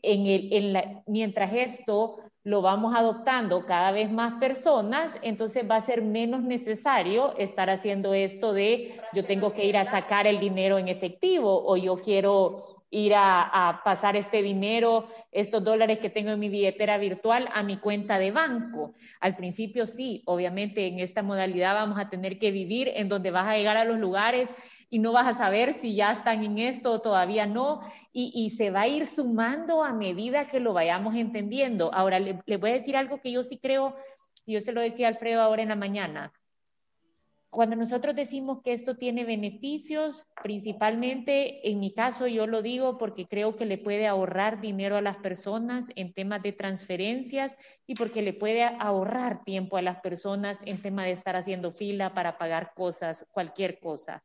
mientras 1.08 1.54
esto 1.54 2.18
lo 2.44 2.62
vamos 2.62 2.94
adoptando 2.96 3.66
cada 3.66 3.92
vez 3.92 4.12
más 4.12 4.40
personas, 4.40 5.18
entonces 5.24 5.70
va 5.70 5.78
a 5.78 5.82
ser 5.82 6.04
menos 6.04 6.44
necesario 6.44 7.36
estar 7.38 7.72
haciendo 7.72 8.14
esto 8.14 8.54
de 8.54 9.02
yo 9.14 9.26
tengo 9.26 9.54
que 9.54 9.66
ir 9.66 9.76
a 9.76 9.86
sacar 9.86 10.28
el 10.28 10.40
dinero 10.40 10.78
en 10.78 10.88
efectivo 10.88 11.64
o 11.66 11.76
yo 11.76 11.98
quiero 11.98 12.58
ir 12.96 13.14
a, 13.14 13.82
pasar 13.84 14.16
este 14.16 14.42
dinero, 14.42 15.10
estos 15.34 15.62
dólares 15.64 16.00
que 16.00 16.10
tengo 16.10 16.32
en 16.32 16.40
mi 16.40 16.48
billetera 16.48 16.98
virtual 16.98 17.50
a 17.54 17.62
mi 17.62 17.76
cuenta 17.76 18.18
de 18.20 18.32
banco. 18.32 18.94
Al 19.20 19.36
principio 19.36 19.86
sí, 19.86 20.24
obviamente 20.26 20.88
en 20.88 21.00
esta 21.00 21.22
modalidad 21.22 21.74
vamos 21.74 22.00
a 22.00 22.10
tener 22.10 22.40
que 22.40 22.52
vivir 22.52 22.90
en 22.96 23.10
donde 23.10 23.32
vas 23.32 23.48
a 23.48 23.58
llegar 23.58 23.76
a 23.76 23.84
los 23.84 24.00
lugares 24.00 24.50
y 24.90 25.00
no 25.00 25.12
vas 25.12 25.28
a 25.28 25.34
saber 25.34 25.74
si 25.74 25.94
ya 25.94 26.14
están 26.14 26.42
en 26.46 26.58
esto 26.58 26.94
o 26.94 27.02
todavía 27.02 27.46
no, 27.46 27.82
y, 28.14 28.50
se 28.52 28.72
va 28.72 28.82
a 28.82 28.88
ir 28.88 29.08
sumando 29.08 29.84
a 29.84 29.92
medida 29.92 30.46
que 30.46 30.62
lo 30.62 30.72
vayamos 30.72 31.16
entendiendo. 31.16 31.94
Ahora, 31.94 32.20
le, 32.20 32.40
le 32.46 32.58
voy 32.58 32.70
a 32.70 32.74
decir 32.74 32.96
algo 32.96 33.20
que 33.20 33.34
yo 33.34 33.44
sí 33.44 33.58
creo, 33.58 33.98
yo 34.46 34.62
se 34.62 34.72
lo 34.72 34.80
decía 34.80 35.08
a 35.08 35.10
Alfredo 35.10 35.42
ahora 35.42 35.64
en 35.64 35.70
la 35.70 35.76
mañana 35.76 36.32
cuando 37.56 37.78
nosotros 37.78 38.14
decimos 38.14 38.62
que 38.62 38.74
esto 38.74 38.98
tiene 38.98 39.24
beneficios, 39.24 40.28
principalmente 40.44 41.72
en 41.72 41.80
mi 41.80 41.94
caso 41.94 42.28
yo 42.28 42.48
lo 42.48 42.62
digo 42.62 42.98
porque 42.98 43.28
creo 43.28 43.56
que 43.56 43.66
le 43.66 43.78
puede 43.78 44.08
ahorrar 44.08 44.60
dinero 44.60 44.98
a 44.98 45.02
las 45.02 45.16
personas 45.16 45.90
en 45.96 46.12
temas 46.12 46.44
de 46.44 46.52
transferencias 46.52 47.58
y 47.88 47.96
porque 47.96 48.22
le 48.22 48.34
puede 48.34 48.64
ahorrar 48.66 49.46
tiempo 49.46 49.78
a 49.78 49.82
las 49.82 50.02
personas 50.02 50.64
en 50.66 50.82
tema 50.82 51.06
de 51.06 51.12
estar 51.12 51.38
haciendo 51.38 51.72
fila 51.72 52.14
para 52.14 52.38
pagar 52.38 52.74
cosas, 52.76 53.26
cualquier 53.32 53.80
cosa. 53.80 54.22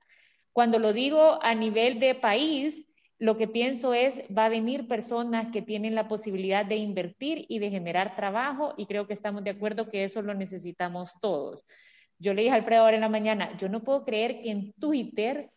Cuando 0.52 0.80
lo 0.80 0.92
digo 0.92 1.38
a 1.40 1.54
nivel 1.54 2.00
de 2.00 2.16
país, 2.16 2.84
lo 3.20 3.36
que 3.36 3.46
pienso 3.46 3.94
es, 3.94 4.22
va 4.36 4.46
a 4.46 4.48
venir 4.48 4.88
personas 4.88 5.52
que 5.52 5.62
tienen 5.62 5.94
la 5.94 6.08
posibilidad 6.08 6.66
de 6.66 6.78
invertir 6.78 7.46
y 7.48 7.60
de 7.60 7.70
generar 7.70 8.16
trabajo 8.16 8.74
y 8.76 8.86
creo 8.86 9.06
que 9.06 9.12
estamos 9.12 9.44
de 9.44 9.50
acuerdo 9.50 9.88
que 9.88 10.02
eso 10.02 10.20
lo 10.20 10.34
necesitamos 10.34 11.12
todos. 11.20 11.64
Yo 12.20 12.34
le 12.34 12.42
dije 12.42 12.52
a 12.52 12.56
Alfredo 12.56 12.82
ahora 12.82 12.94
en 12.94 13.00
la 13.00 13.08
mañana, 13.08 13.56
yo 13.56 13.68
no 13.68 13.82
puedo 13.82 14.04
creer 14.04 14.42
que 14.42 14.50
en 14.50 14.72
Twitter, 14.74 15.50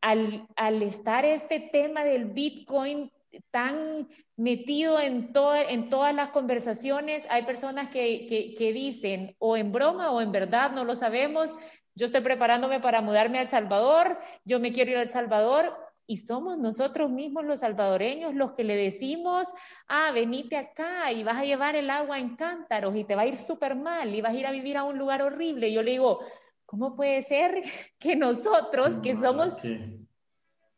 al, 0.00 0.48
al 0.56 0.82
estar 0.82 1.24
este 1.24 1.60
tema 1.60 2.02
del 2.02 2.24
Bitcoin 2.24 3.12
tan 3.50 4.08
metido 4.36 5.00
en, 5.00 5.32
en 5.68 5.88
todas 5.90 6.14
las 6.14 6.30
conversaciones, 6.30 7.26
hay 7.30 7.42
personas 7.44 7.90
que, 7.90 8.54
que, 8.56 8.72
dicen 8.72 9.36
o 9.38 9.56
en 9.56 9.70
broma 9.70 10.10
o 10.10 10.20
en 10.20 10.32
verdad, 10.32 10.72
no 10.72 10.84
lo 10.84 10.96
sabemos, 10.96 11.50
yo 11.94 12.06
estoy 12.06 12.22
preparándome 12.22 12.80
para 12.80 13.02
mudarme 13.02 13.38
a 13.38 13.42
El 13.42 13.48
Salvador, 13.48 14.18
yo 14.44 14.60
me 14.60 14.72
quiero 14.72 14.92
ir 14.92 14.96
a 14.96 15.02
El 15.02 15.08
Salvador, 15.08 15.76
y 16.08 16.16
somos 16.16 16.56
nosotros 16.56 17.10
mismos 17.10 17.44
los 17.44 17.60
salvadoreños 17.60 18.34
los 18.34 18.52
que 18.52 18.64
le 18.64 18.74
decimos, 18.74 19.46
ah, 19.88 20.10
venite 20.12 20.56
acá 20.56 21.12
y 21.12 21.22
vas 21.22 21.36
a 21.36 21.44
llevar 21.44 21.76
el 21.76 21.90
agua 21.90 22.18
en 22.18 22.34
cántaros 22.34 22.96
y 22.96 23.04
te 23.04 23.14
va 23.14 23.22
a 23.22 23.26
ir 23.26 23.36
súper 23.36 23.76
mal 23.76 24.12
y 24.14 24.22
vas 24.22 24.32
a 24.32 24.36
ir 24.36 24.46
a 24.46 24.50
vivir 24.50 24.78
a 24.78 24.84
un 24.84 24.96
lugar 24.96 25.20
horrible. 25.20 25.68
Y 25.68 25.74
yo 25.74 25.82
le 25.82 25.92
digo, 25.92 26.20
¿cómo 26.64 26.96
puede 26.96 27.22
ser 27.22 27.62
que 28.00 28.16
nosotros, 28.16 29.00
que 29.02 29.16
somos 29.16 29.54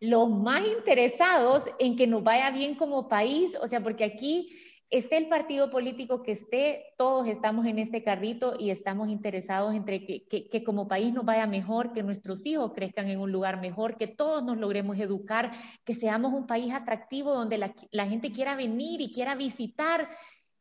los 0.01 0.29
más 0.31 0.67
interesados 0.67 1.63
en 1.79 1.95
que 1.95 2.09
nos 2.09 2.25
vaya 2.25 2.51
bien 2.51 2.75
como 2.75 3.09
país, 3.09 3.57
o 3.63 3.69
sea, 3.69 3.81
porque 3.81 4.03
aquí 4.03 4.51
esté 4.91 5.17
el 5.17 5.29
partido 5.29 5.71
político 5.71 6.23
que 6.23 6.33
esté, 6.33 6.95
todos 6.97 7.29
estamos 7.29 7.65
en 7.67 7.79
este 7.79 8.03
carrito 8.03 8.55
y 8.59 8.71
estamos 8.71 9.09
interesados 9.09 9.75
entre 9.75 10.05
que, 10.05 10.27
que, 10.27 10.65
como 10.65 10.89
país 10.89 11.13
nos 11.15 11.25
vaya 11.25 11.47
mejor, 11.47 11.93
que 11.93 12.03
nuestros 12.03 12.45
hijos 12.45 12.73
crezcan 12.75 13.09
en 13.09 13.21
un 13.21 13.31
lugar 13.31 13.61
mejor, 13.61 13.97
que 13.97 14.09
todos 14.09 14.43
nos 14.43 14.59
logremos 14.59 14.99
educar, 14.99 15.53
que 15.85 15.95
seamos 15.95 16.33
un 16.33 16.47
país 16.47 16.75
atractivo 16.75 17.35
donde 17.35 17.59
la, 17.59 18.07
gente 18.07 18.33
quiera 18.33 18.57
venir 18.57 19.01
y 19.01 19.13
quiera 19.13 19.37
visitar. 19.37 20.09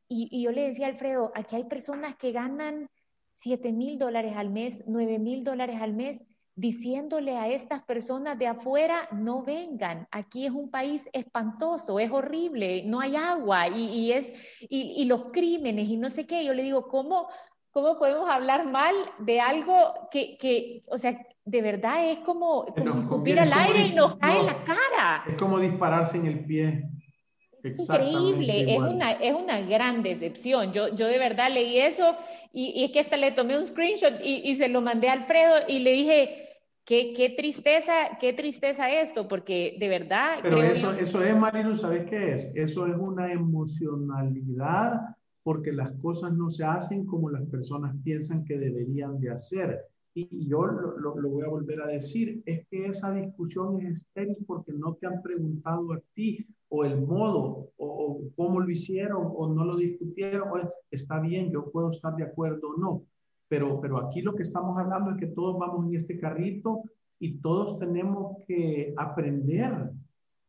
Y, 0.07 0.29
y 0.31 0.43
yo 0.43 0.51
le 0.51 0.67
decía 0.67 0.85
a 0.85 0.89
Alfredo, 0.89 1.31
aquí 1.33 1.55
hay 1.55 1.63
personas 1.63 2.15
que 2.15 2.31
ganan 2.31 2.89
7 3.33 3.71
mil 3.71 3.97
dólares 3.97 4.35
al 4.35 4.51
mes, 4.51 4.83
9 4.85 5.17
mil 5.17 5.43
dólares 5.43 5.81
al 5.81 5.93
mes 5.93 6.21
diciéndole 6.59 7.37
a 7.37 7.47
estas 7.47 7.81
personas 7.83 8.37
de 8.37 8.47
afuera, 8.47 9.07
no 9.13 9.43
vengan, 9.43 10.09
aquí 10.11 10.45
es 10.45 10.51
un 10.51 10.69
país 10.69 11.07
espantoso, 11.13 11.99
es 11.99 12.11
horrible, 12.11 12.83
no 12.85 12.99
hay 12.99 13.15
agua 13.15 13.69
y, 13.69 14.11
es, 14.11 14.33
y, 14.59 15.05
los 15.05 15.31
crímenes 15.31 15.87
y 15.87 15.95
no 15.95 16.09
sé 16.09 16.27
qué. 16.27 16.43
Yo 16.43 16.53
le 16.53 16.63
digo, 16.63 16.89
¿cómo, 16.89 17.29
cómo 17.71 17.97
podemos 17.97 18.29
hablar 18.29 18.69
mal 18.69 18.93
de 19.19 19.39
algo 19.39 19.73
que, 20.11 20.37
que 20.37 20.83
o 20.87 20.97
sea, 20.97 21.25
de 21.45 21.61
verdad 21.61 22.11
es 22.11 22.19
como, 22.19 22.65
como 23.07 23.23
al 23.23 23.53
aire 23.53 23.85
y 23.85 23.93
nos 23.93 24.17
cae 24.17 24.39
en 24.39 24.45
la 24.45 24.63
cara? 24.65 25.23
Es 25.29 25.35
como 25.35 25.59
dispararse 25.59 26.17
en 26.17 26.25
el 26.25 26.45
pie. 26.45 26.89
Increíble, 27.63 28.73
es 28.73 28.79
una, 28.79 29.11
es 29.13 29.33
una 29.33 29.61
gran 29.61 30.03
decepción. 30.03 30.73
Yo, 30.73 30.93
yo 30.93 31.07
de 31.07 31.17
verdad 31.17 31.51
leí 31.51 31.77
eso 31.77 32.17
y, 32.51 32.71
y 32.75 32.83
es 32.83 32.91
que 32.91 32.99
hasta 32.99 33.15
le 33.15 33.31
tomé 33.31 33.57
un 33.57 33.65
screenshot 33.65 34.13
y, 34.21 34.41
y, 34.49 34.55
se 34.55 34.69
lo 34.69 34.81
mandé 34.81 35.09
a 35.09 35.13
Alfredo 35.13 35.55
y 35.67 35.79
le 35.79 35.91
dije, 35.91 36.48
Qué, 36.89 37.35
tristeza, 37.37 38.17
qué 38.19 38.33
tristeza 38.33 38.89
esto, 38.89 39.27
porque 39.27 39.77
de 39.79 39.89
verdad... 39.89 40.39
Pero 40.41 40.59
eso, 40.63 40.91
eso 40.93 41.21
es, 41.21 41.37
Marilu, 41.37 41.75
¿sabes 41.75 42.09
qué 42.09 42.33
es? 42.33 42.51
Eso 42.55 42.87
es 42.87 42.95
una 42.97 43.31
emocionalidad 43.31 44.99
porque 45.43 45.71
las 45.71 45.91
cosas 46.01 46.33
no 46.33 46.49
se 46.49 46.63
hacen 46.63 47.05
como 47.05 47.29
las 47.29 47.45
personas 47.45 47.95
piensan 48.03 48.43
que 48.43 48.57
deberían 48.57 49.19
de 49.19 49.29
hacer. 49.29 49.85
Y, 50.15 50.47
yo 50.47 50.65
lo, 50.65 50.97
lo, 50.97 51.29
voy 51.29 51.43
a 51.43 51.49
volver 51.49 51.79
a 51.83 51.85
decir, 51.85 52.41
es 52.47 52.65
que 52.71 52.87
esa 52.87 53.13
discusión 53.13 53.85
es 53.85 53.99
estéril 53.99 54.43
porque 54.47 54.73
no 54.73 54.95
te 54.95 55.05
han 55.05 55.21
preguntado 55.21 55.93
a 55.93 56.01
ti 56.15 56.43
o 56.69 56.85
el 56.85 56.99
modo 57.05 57.69
o, 57.77 57.85
o 57.85 58.21
cómo 58.35 58.61
lo 58.61 58.69
hicieron 58.71 59.31
o 59.35 59.53
no 59.53 59.63
lo 59.63 59.77
discutieron. 59.77 60.67
está 60.89 61.19
bien, 61.19 61.51
yo 61.51 61.69
puedo 61.69 61.91
estar 61.91 62.15
de 62.15 62.23
acuerdo 62.23 62.69
o 62.69 62.77
no 62.77 63.03
pero, 63.49 63.81
pero 63.81 63.97
aquí 63.97 64.21
lo 64.21 64.35
que 64.35 64.43
estamos 64.43 64.77
hablando 64.77 65.11
es 65.11 65.17
que 65.17 65.27
todos 65.27 65.57
vamos 65.57 65.87
en 65.87 65.95
este 65.95 66.19
carrito 66.19 66.83
y 67.19 67.39
todos 67.39 67.79
tenemos 67.79 68.37
que 68.47 68.93
aprender 68.95 69.91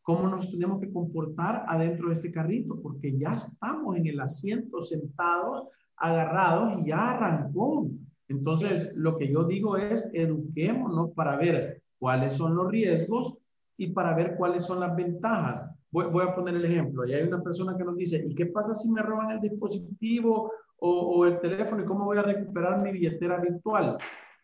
cómo 0.03 0.29
nos 0.29 0.51
tenemos 0.51 0.81
que 0.81 0.93
comportar 0.93 1.65
adentro 1.67 2.09
de 2.09 2.15
este 2.15 2.31
carrito, 2.31 2.81
porque 2.81 3.17
ya 3.17 3.35
estamos 3.35 3.97
en 3.97 4.07
el 4.07 4.21
asiento 4.21 4.83
sentados, 4.83 5.69
agarrados 5.97 6.81
y 6.81 6.89
ya 6.89 7.13
arrancó. 7.13 7.89
Entonces, 8.29 8.93
lo 8.95 9.17
que 9.17 9.31
yo 9.31 9.45
digo 9.45 9.77
es, 9.77 10.09
eduquémonos 10.13 11.13
para 11.13 11.37
ver 11.37 11.83
cuáles 11.99 12.35
son 12.35 12.55
los 12.55 12.71
riesgos 12.71 13.39
y 13.77 13.89
para 13.89 14.15
ver 14.15 14.37
cuáles 14.37 14.65
son 14.65 14.81
las 14.81 14.95
ventajas. 14.95 15.69
Voy, 15.91 16.07
voy 16.07 16.25
a 16.25 16.35
poner 16.35 16.55
el 16.55 16.65
ejemplo. 16.65 17.07
Y 17.07 17.15
hay 17.15 17.23
una 17.23 17.43
persona 17.43 17.77
que 17.77 17.85
nos 17.85 17.97
dice, 17.97 18.25
¿y 18.27 18.35
qué 18.35 18.47
pasa 18.47 18.75
si 18.75 18.91
me 18.91 19.03
roban 19.03 19.31
el 19.31 19.41
dispositivo 19.41 20.53
o, 20.81 21.27
el 21.27 21.41
teléfono 21.41 21.83
y 21.83 21.87
cómo 21.87 22.05
voy 22.05 22.19
a 22.19 22.23
recuperar 22.23 22.83
mi 22.83 22.93
billetera 22.93 23.39
virtual. 23.39 23.99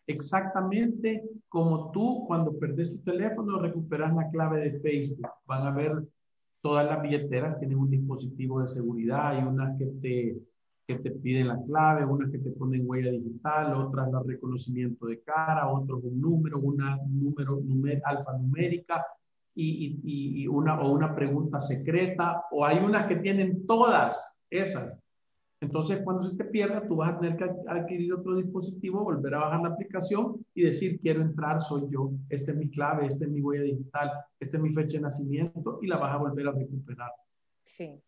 Exactamente 0.05 1.23
como 1.49 1.91
tú 1.91 2.25
cuando 2.27 2.57
perdés 2.57 2.91
tu 2.91 2.99
teléfono 2.99 3.59
recuperas 3.59 4.13
la 4.13 4.29
clave 4.29 4.59
de 4.61 4.79
Facebook. 4.79 5.27
Van 5.45 5.67
a 5.67 5.71
ver 5.71 6.03
todas 6.61 6.85
las 6.85 7.01
billeteras 7.01 7.59
tienen 7.59 7.77
un 7.77 7.89
dispositivo 7.89 8.61
de 8.61 8.67
seguridad, 8.67 9.29
hay 9.29 9.43
unas 9.43 9.77
que 9.77 9.85
te, 10.01 10.37
que 10.87 10.95
te 10.99 11.11
piden 11.11 11.47
la 11.47 11.61
clave, 11.63 12.05
unas 12.05 12.29
que 12.29 12.39
te 12.39 12.51
ponen 12.51 12.83
huella 12.85 13.11
digital, 13.11 13.75
otras 13.75 14.11
la 14.11 14.21
reconocimiento 14.23 15.07
de 15.07 15.21
cara, 15.21 15.69
otros 15.69 16.03
un 16.03 16.21
número, 16.21 16.59
una 16.59 16.97
número 17.07 17.61
alfanumérica 18.05 19.05
y, 19.55 19.99
y, 20.03 20.43
y 20.43 20.47
una, 20.47 20.79
o 20.81 20.91
una 20.91 21.15
pregunta 21.15 21.59
secreta, 21.59 22.43
o 22.51 22.65
hay 22.65 22.77
unas 22.77 23.07
que 23.07 23.17
tienen 23.17 23.65
todas 23.65 24.37
esas. 24.49 24.99
Entonces, 25.59 26.01
cuando 26.03 26.23
se 26.29 26.35
te 26.35 26.45
pierda, 26.45 26.87
tú 26.87 26.97
vas 26.97 27.13
a 27.13 27.19
tener 27.19 27.37
que 27.37 27.49
adquirir 27.67 28.13
otro 28.13 28.35
dispositivo, 28.35 29.03
volver 29.03 29.33
a 29.33 29.39
bajar 29.39 29.61
la 29.61 29.69
aplicación 29.69 30.45
y 30.53 30.63
decir, 30.63 30.99
quiero 30.99 31.21
entrar, 31.21 31.61
soy 31.61 31.89
yo, 31.89 32.11
esta 32.29 32.51
es 32.51 32.57
mi 32.57 32.69
clave, 32.69 33.07
esta 33.07 33.25
es 33.25 33.31
mi 33.31 33.41
huella 33.41 33.63
digital, 33.63 34.11
esta 34.39 34.57
es 34.57 34.63
mi 34.63 34.71
fecha 34.71 34.97
de 34.97 35.01
nacimiento 35.01 35.79
y 35.81 35.87
la 35.87 35.97
vas 35.97 36.13
a 36.13 36.17
volver 36.17 36.47
a 36.47 36.51
recuperar. 36.51 37.11
Sí. 37.63 37.99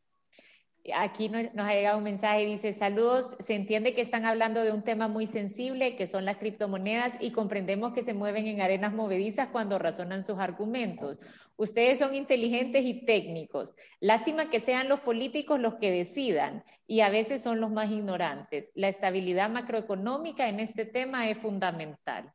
Aquí 0.95 1.29
nos, 1.29 1.47
ha 1.57 1.73
llegado 1.73 1.97
un 1.97 2.03
mensaje, 2.03 2.45
dice, 2.45 2.73
saludos, 2.73 3.35
se 3.39 3.55
entiende 3.55 3.93
que 3.93 4.01
están 4.01 4.25
hablando 4.25 4.63
de 4.63 4.71
un 4.71 4.83
tema 4.83 5.07
muy 5.07 5.27
sensible, 5.27 5.95
que 5.95 6.07
son 6.07 6.25
las 6.25 6.37
criptomonedas, 6.37 7.13
y 7.19 7.31
comprendemos 7.31 7.93
que 7.93 8.03
se 8.03 8.13
mueven 8.13 8.47
en 8.47 8.61
arenas 8.61 8.93
movedizas 8.93 9.49
cuando 9.49 9.79
razonan 9.79 10.23
sus 10.23 10.39
argumentos. 10.39 11.19
Ustedes 11.57 11.99
son 11.99 12.15
inteligentes 12.15 12.85
y 12.85 13.05
técnicos. 13.05 13.75
Lástima 13.99 14.49
que 14.49 14.59
sean 14.59 14.89
los 14.89 14.99
políticos 14.99 15.59
los 15.59 15.75
que 15.75 15.91
decidan, 15.91 16.63
y 16.87 17.01
a 17.01 17.09
veces 17.09 17.41
son 17.41 17.59
los 17.59 17.71
más 17.71 17.91
ignorantes. 17.91 18.71
La 18.75 18.87
estabilidad 18.87 19.49
macroeconómica 19.49 20.49
en 20.49 20.59
este 20.59 20.85
tema 20.85 21.29
es 21.29 21.37
fundamental. 21.37 22.33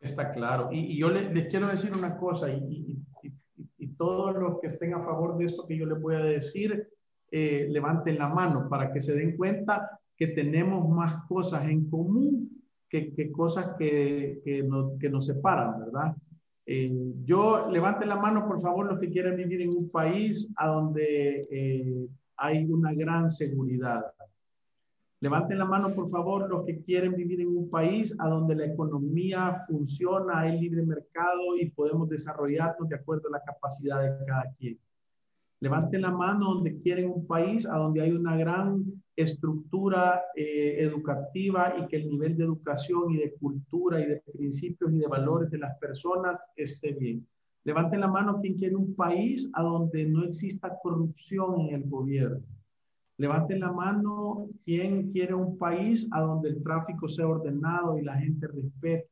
Está 0.00 0.32
claro. 0.32 0.68
Y, 0.72 0.98
yo 0.98 1.10
les 1.10 1.48
quiero 1.48 1.68
decir 1.68 1.92
una 1.92 2.16
cosa, 2.16 2.50
y, 2.50 2.98
y 3.78 3.88
todos 3.96 4.34
los 4.34 4.60
que 4.60 4.68
estén 4.68 4.94
a 4.94 5.04
favor 5.04 5.36
de 5.38 5.46
esto 5.46 5.66
que 5.66 5.76
yo 5.76 5.86
les 5.86 6.00
voy 6.00 6.14
a 6.14 6.24
decir, 6.24 6.88
eh, 7.38 7.66
levanten 7.68 8.16
la 8.16 8.28
mano 8.28 8.66
para 8.66 8.90
que 8.90 8.98
se 8.98 9.14
den 9.14 9.36
cuenta 9.36 10.00
que 10.16 10.28
tenemos 10.28 10.88
más 10.88 11.26
cosas 11.28 11.66
en 11.68 11.90
común 11.90 12.48
que, 12.88 13.30
cosas 13.30 13.74
que, 13.78 14.40
nos 15.10 15.26
separan, 15.26 15.80
¿verdad? 15.80 16.16
Eh, 16.64 16.90
yo, 17.26 17.68
levanten 17.70 18.08
la 18.08 18.16
mano, 18.16 18.48
por 18.48 18.62
favor, 18.62 18.86
los 18.86 18.98
que 18.98 19.10
quieren 19.10 19.36
vivir 19.36 19.60
en 19.60 19.68
un 19.68 19.90
país 19.90 20.50
a 20.56 20.68
donde 20.68 21.42
eh, 21.50 22.08
hay 22.38 22.64
una 22.72 22.94
gran 22.94 23.28
seguridad. 23.28 24.02
Levanten 25.20 25.58
la 25.58 25.66
mano, 25.66 25.90
por 25.94 26.08
favor, 26.08 26.48
los 26.48 26.64
que 26.64 26.80
quieren 26.84 27.14
vivir 27.14 27.42
en 27.42 27.48
un 27.48 27.68
país 27.68 28.16
a 28.18 28.30
donde 28.30 28.54
la 28.54 28.64
economía 28.64 29.52
funciona, 29.68 30.40
hay 30.40 30.58
libre 30.58 30.86
mercado 30.86 31.54
y 31.60 31.68
podemos 31.68 32.08
desarrollarnos 32.08 32.88
de 32.88 32.96
acuerdo 32.96 33.28
a 33.28 33.32
la 33.32 33.44
capacidad 33.44 34.00
de 34.00 34.24
cada 34.24 34.44
quien. 34.58 34.78
Levanten 35.60 36.02
la 36.02 36.10
mano 36.10 36.54
donde 36.54 36.78
quieren 36.80 37.10
un 37.10 37.26
país 37.26 37.66
a 37.66 37.78
donde 37.78 38.02
hay 38.02 38.12
una 38.12 38.36
gran 38.36 38.84
estructura 39.16 40.22
eh, 40.34 40.76
educativa 40.80 41.74
y 41.78 41.86
que 41.88 41.96
el 41.96 42.08
nivel 42.08 42.36
de 42.36 42.44
educación 42.44 43.10
y 43.10 43.16
de 43.16 43.32
cultura 43.34 44.00
y 44.00 44.06
de 44.06 44.22
principios 44.32 44.92
y 44.92 44.98
de 44.98 45.06
valores 45.06 45.50
de 45.50 45.58
las 45.58 45.78
personas 45.78 46.44
esté 46.56 46.92
bien. 46.92 47.26
Levanten 47.64 48.00
la 48.00 48.08
mano 48.08 48.38
quien 48.40 48.54
quiere 48.54 48.76
un 48.76 48.94
país 48.94 49.50
a 49.54 49.62
donde 49.62 50.04
no 50.04 50.24
exista 50.24 50.78
corrupción 50.82 51.62
en 51.62 51.74
el 51.74 51.88
gobierno. 51.88 52.44
Levanten 53.18 53.60
la 53.60 53.72
mano 53.72 54.48
quien 54.64 55.10
quiere 55.10 55.34
un 55.34 55.56
país 55.56 56.06
a 56.12 56.20
donde 56.20 56.50
el 56.50 56.62
tráfico 56.62 57.08
sea 57.08 57.26
ordenado 57.26 57.98
y 57.98 58.02
la 58.02 58.18
gente 58.18 58.46
respete. 58.46 59.08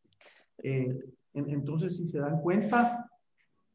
Eh, 0.62 0.94
entonces, 1.32 1.96
si 1.96 2.06
se 2.06 2.20
dan 2.20 2.40
cuenta, 2.42 3.10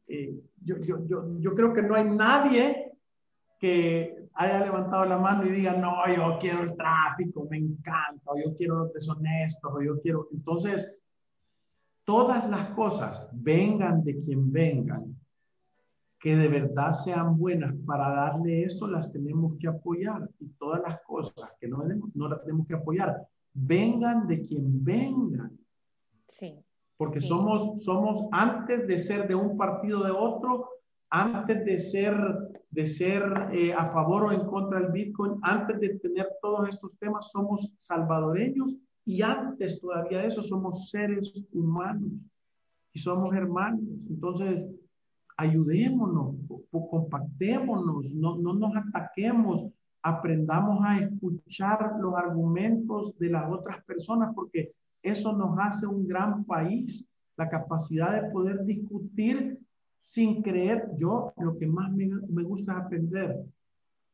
eh, 0.06 0.34
yo, 0.60 0.76
yo, 0.78 1.06
yo, 1.06 1.38
yo 1.38 1.54
creo 1.54 1.72
que 1.72 1.82
no 1.82 1.94
hay 1.94 2.04
nadie 2.04 2.92
que 3.58 4.28
haya 4.34 4.60
levantado 4.60 5.04
la 5.04 5.18
mano 5.18 5.44
y 5.44 5.50
diga, 5.50 5.74
no, 5.74 5.92
yo 6.08 6.38
quiero 6.40 6.62
el 6.62 6.76
tráfico, 6.76 7.46
me 7.50 7.58
encanta, 7.58 8.22
o 8.24 8.38
yo 8.38 8.54
quiero 8.56 8.78
los 8.78 8.92
deshonestos, 8.92 9.70
o 9.72 9.82
yo 9.82 10.00
quiero. 10.00 10.28
Entonces, 10.32 10.98
todas 12.04 12.48
las 12.48 12.70
cosas, 12.70 13.28
vengan 13.32 14.02
de 14.02 14.20
quien 14.22 14.50
vengan, 14.50 15.14
que 16.18 16.36
de 16.36 16.48
verdad 16.48 16.92
sean 16.92 17.38
buenas 17.38 17.74
para 17.86 18.10
darle 18.10 18.62
esto, 18.64 18.86
las 18.86 19.12
tenemos 19.12 19.56
que 19.58 19.68
apoyar. 19.68 20.28
Y 20.38 20.48
todas 20.58 20.82
las 20.82 21.00
cosas 21.02 21.52
que 21.58 21.68
no, 21.68 21.82
no 22.14 22.28
las 22.28 22.42
tenemos 22.42 22.66
que 22.66 22.74
apoyar, 22.74 23.26
vengan 23.52 24.26
de 24.26 24.40
quien 24.42 24.84
vengan. 24.84 25.58
Sí. 26.28 26.64
Porque 27.00 27.22
Somos, 27.22 27.82
somos, 27.82 28.28
antes 28.30 28.86
de 28.86 28.98
ser 28.98 29.26
de 29.26 29.34
un 29.34 29.56
partido 29.56 30.04
de 30.04 30.10
otro, 30.10 30.68
antes 31.08 31.64
de 31.64 31.78
ser, 31.78 32.14
de 32.70 32.86
ser 32.86 33.22
eh, 33.54 33.72
a 33.72 33.86
favor 33.86 34.24
o 34.24 34.32
en 34.32 34.44
contra 34.46 34.80
del 34.80 34.92
Bitcoin, 34.92 35.40
antes 35.40 35.80
de 35.80 35.98
tener 36.00 36.28
todos 36.42 36.68
estos 36.68 36.90
temas, 36.98 37.30
somos 37.30 37.72
salvadoreños 37.78 38.76
y 39.06 39.22
antes 39.22 39.80
todavía 39.80 40.18
de 40.18 40.26
eso 40.26 40.42
somos 40.42 40.90
seres 40.90 41.32
humanos 41.54 42.12
y 42.92 42.98
somos 42.98 43.34
hermanos. 43.34 43.80
Entonces, 44.10 44.66
ayudémonos, 45.38 46.34
compactémonos, 46.70 48.12
no, 48.12 48.36
no 48.36 48.52
nos 48.52 48.76
ataquemos, 48.76 49.64
aprendamos 50.02 50.84
a 50.84 50.98
escuchar 50.98 51.96
los 51.98 52.14
argumentos 52.14 53.18
de 53.18 53.30
las 53.30 53.50
otras 53.50 53.82
personas, 53.84 54.34
porque 54.34 54.74
eso 55.02 55.32
nos 55.32 55.58
hace 55.58 55.86
un 55.86 56.06
gran 56.06 56.44
país, 56.44 57.08
la 57.36 57.48
capacidad 57.48 58.20
de 58.20 58.30
poder 58.30 58.64
discutir 58.64 59.58
sin 60.00 60.42
creer. 60.42 60.88
Yo 60.98 61.32
lo 61.38 61.56
que 61.58 61.66
más 61.66 61.92
me, 61.92 62.06
me 62.06 62.42
gusta 62.42 62.72
es 62.72 62.78
aprender. 62.78 63.44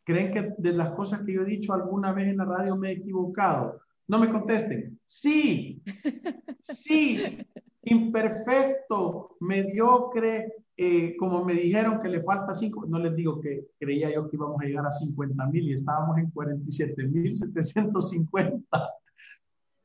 ¿Creen 0.05 0.33
que 0.33 0.55
de 0.59 0.73
las 0.73 0.91
cosas 0.91 1.23
que 1.23 1.33
yo 1.33 1.43
he 1.43 1.47
dicho 1.47 1.73
alguna 1.73 2.13
vez 2.13 2.29
en 2.29 2.37
la 2.37 2.45
radio 2.45 2.77
me 2.77 2.91
he 2.91 2.93
equivocado? 2.93 3.81
No 4.07 4.21
me 4.21 4.31
contesten. 4.31 4.99
Sí, 5.05 5.83
sí, 6.63 7.45
imperfecto, 7.83 9.37
mediocre, 9.41 10.53
eh, 10.77 11.17
como 11.17 11.45
me 11.45 11.55
dijeron 11.55 12.01
que 12.03 12.09
le 12.09 12.23
falta 12.23 12.55
cinco, 12.55 12.85
no 12.87 12.99
les 12.99 13.17
digo 13.17 13.41
que 13.41 13.69
creía 13.79 14.13
yo 14.13 14.29
que 14.29 14.37
íbamos 14.37 14.61
a 14.61 14.65
llegar 14.67 14.87
a 14.87 14.91
50 14.91 15.47
mil 15.47 15.71
y 15.71 15.73
estábamos 15.73 16.19
en 16.19 16.31
47 16.31 17.03
mil 17.05 17.37
750. 17.37 18.91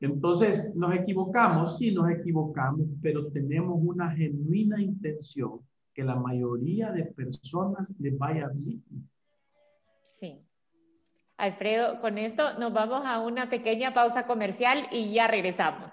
Entonces, 0.02 0.74
nos 0.74 0.92
equivocamos, 0.96 1.78
sí 1.78 1.92
nos 1.92 2.10
equivocamos, 2.10 2.88
pero 3.00 3.30
tenemos 3.30 3.78
una 3.80 4.10
genuina 4.10 4.82
intención 4.82 5.60
que 5.94 6.02
la 6.02 6.16
mayoría 6.16 6.90
de 6.90 7.04
personas 7.04 7.94
les 8.00 8.18
vaya 8.18 8.50
bien. 8.52 8.82
Sí. 10.02 10.44
Alfredo, 11.36 12.00
con 12.00 12.18
esto 12.18 12.58
nos 12.58 12.72
vamos 12.72 13.06
a 13.06 13.20
una 13.20 13.48
pequeña 13.48 13.94
pausa 13.94 14.26
comercial 14.26 14.88
y 14.90 15.12
ya 15.12 15.28
regresamos. 15.28 15.92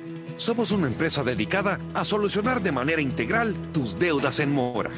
Somos 0.41 0.71
una 0.71 0.87
empresa 0.87 1.23
dedicada 1.23 1.79
a 1.93 2.03
solucionar 2.03 2.63
de 2.63 2.71
manera 2.71 2.99
integral 2.99 3.55
tus 3.73 3.99
deudas 3.99 4.39
en 4.39 4.51
mora. 4.51 4.89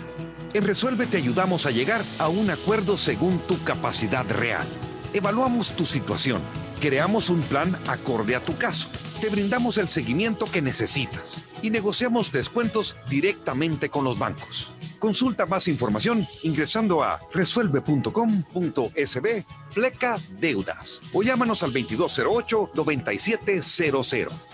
En 0.54 0.64
Resuelve 0.64 1.06
te 1.06 1.18
ayudamos 1.18 1.66
a 1.66 1.72
llegar 1.72 2.02
a 2.18 2.30
un 2.30 2.50
acuerdo 2.50 2.98
según 2.98 3.40
tu 3.40 3.62
capacidad 3.66 4.26
real. 4.30 4.66
Evaluamos 5.12 5.74
tu 5.74 5.84
situación, 5.84 6.42
creamos 6.80 7.30
un 7.30 7.42
plan 7.42 7.78
acorde 7.88 8.38
a 8.38 8.40
tu 8.40 8.58
caso, 8.58 8.88
te 9.20 9.28
brindamos 9.28 9.78
el 9.78 9.90
seguimiento 9.90 10.46
que 10.46 10.62
necesitas 10.62 11.50
y 11.62 11.72
negociamos 11.72 12.32
descuentos 12.32 12.96
directamente 13.10 13.90
con 13.90 14.06
los 14.06 14.18
bancos. 14.18 14.72
Consulta 14.98 15.46
más 15.46 15.68
información 15.68 16.26
ingresando 16.44 17.04
a 17.04 17.20
resuelve.com.sb 17.34 19.44
pleca 19.74 20.18
deudas 20.40 21.02
o 21.12 21.22
llámanos 21.22 21.64
al 21.64 21.74
2208-9700. 21.74 24.53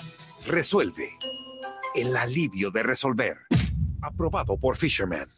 Resuelve. 0.49 1.17
El 1.93 2.17
alivio 2.17 2.71
de 2.71 2.81
resolver. 2.81 3.37
Aprobado 4.01 4.57
por 4.57 4.77
Fisherman. 4.77 5.31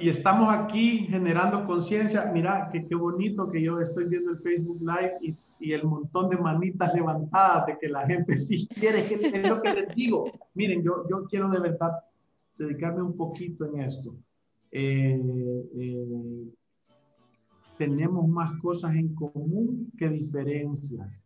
Y 0.00 0.08
estamos 0.08 0.52
aquí 0.52 1.06
generando 1.08 1.62
conciencia. 1.62 2.28
Mira, 2.34 2.68
que 2.72 2.84
qué 2.84 2.96
bonito 2.96 3.48
que 3.52 3.62
yo 3.62 3.78
estoy 3.78 4.06
viendo 4.06 4.32
el 4.32 4.40
Facebook 4.40 4.80
Live 4.80 5.18
y, 5.22 5.36
y, 5.60 5.74
el 5.74 5.84
montón 5.84 6.28
de 6.28 6.38
manitas 6.38 6.92
levantadas 6.92 7.66
de 7.66 7.78
que 7.78 7.88
la 7.88 8.04
gente 8.04 8.36
sí 8.38 8.66
quiere, 8.66 8.98
es 8.98 9.48
lo 9.48 9.62
que 9.62 9.74
les 9.74 9.94
digo. 9.94 10.24
Miren, 10.54 10.82
yo, 10.82 11.08
yo 11.08 11.24
quiero 11.26 11.48
de 11.50 11.60
verdad 11.60 11.92
dedicarme 12.58 13.02
un 13.02 13.16
poquito 13.16 13.64
en 13.66 13.80
esto 13.80 14.16
eh, 14.76 15.20
eh, 15.76 16.52
tenemos 17.78 18.28
más 18.28 18.60
cosas 18.60 18.96
en 18.96 19.14
común 19.14 19.92
que 19.96 20.08
diferencias. 20.08 21.24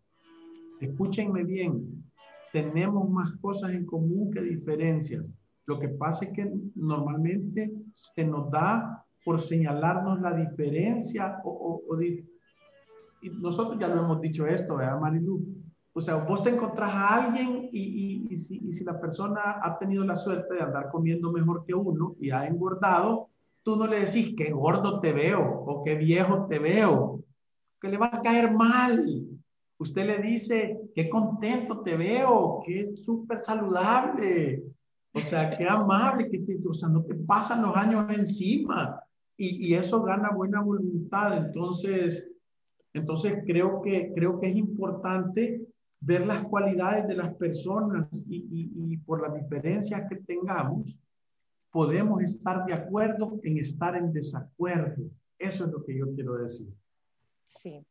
Escúchenme 0.81 1.45
bien, 1.45 2.05
tenemos 2.53 3.09
más 3.09 3.33
cosas 3.41 3.73
en 3.73 3.87
común 3.87 4.31
que 4.31 4.43
diferencias. 4.43 5.33
Lo 5.65 5.79
que 5.79 5.89
pasa 5.89 6.27
es 6.27 6.33
que 6.35 6.53
normalmente 6.75 7.73
se 7.95 8.25
nos 8.25 8.51
da 8.51 9.03
por 9.25 9.41
señalarnos 9.41 10.21
la 10.21 10.35
diferencia 10.35 11.41
o, 11.43 11.83
y 12.03 13.31
nosotros 13.31 13.79
ya 13.81 13.89
lo 13.89 14.03
hemos 14.05 14.21
dicho 14.21 14.47
esto, 14.47 14.77
¿verdad, 14.77 15.01
Marilu? 15.01 15.43
O 15.95 16.01
sea, 16.03 16.17
vos 16.17 16.45
te 16.45 16.51
encontrás 16.51 16.93
a 16.93 17.25
alguien 17.25 17.71
y, 17.73 18.27
y, 18.31 18.39
si, 18.39 18.59
y, 18.59 18.73
si, 18.75 18.85
la 18.85 19.01
persona 19.01 19.59
ha 19.63 19.79
tenido 19.79 20.05
la 20.05 20.17
suerte 20.17 20.55
de 20.55 20.61
andar 20.61 20.91
comiendo 20.91 21.33
mejor 21.33 21.65
que 21.65 21.75
uno 21.75 22.15
y 22.21 22.31
ha 22.31 22.47
engordado, 22.47 23.31
tú 23.63 23.77
no 23.77 23.87
le 23.87 24.01
decís 24.01 24.35
qué 24.37 24.51
gordo 24.51 25.01
te 25.01 25.13
veo 25.13 25.41
o 25.41 25.85
qué 25.85 25.95
viejo 25.95 26.47
te 26.47 26.59
veo, 26.59 27.23
que 27.81 27.89
le 27.89 27.99
va 27.99 28.07
a 28.13 28.23
caer 28.23 28.53
mal. 28.53 29.05
Usted 29.79 30.07
le 30.07 30.19
dice 30.19 30.79
qué 30.95 31.09
contento 31.09 31.81
te 31.83 31.97
veo, 31.97 32.63
qué 32.67 32.91
súper 33.05 33.39
saludable. 33.39 34.63
O 35.13 35.21
sea, 35.21 35.57
qué 35.57 35.65
amable, 35.65 36.29
que 36.31 36.39
te, 36.41 36.59
o 36.69 36.73
sea, 36.73 36.89
no 36.89 37.03
te 37.03 37.15
pasan 37.15 37.63
los 37.63 37.75
años 37.77 38.07
encima 38.17 39.01
y, 39.37 39.69
y 39.69 39.75
eso 39.75 40.03
gana 40.03 40.31
buena 40.31 40.61
voluntad. 40.61 41.37
Entonces, 41.37 42.31
entonces 42.93 43.43
creo 43.47 43.81
que, 43.83 44.13
creo 44.15 44.39
que 44.41 44.51
es 44.51 44.57
importante 44.57 45.67
ver 46.01 46.27
las 46.27 46.43
cualidades 46.45 47.09
de 47.09 47.15
las 47.15 47.35
personas 47.35 48.07
y, 48.29 48.37
y, 48.51 48.93
y 48.93 48.97
por 48.99 49.23
las 49.23 49.35
diferencias 49.43 50.09
que 50.09 50.17
tengamos, 50.17 50.97
podemos 51.71 52.23
estar 52.23 52.65
de 52.65 52.75
acuerdo 52.75 53.39
en 53.43 53.59
estar 53.59 53.97
en 53.97 54.13
desacuerdo. 54.13 55.05
Eso 55.39 55.65
es 55.65 55.71
lo 55.71 55.85
que 55.85 55.97
yo 55.97 56.13
quiero 56.15 56.35
decir. 56.35 56.69
Sí. 57.45 57.85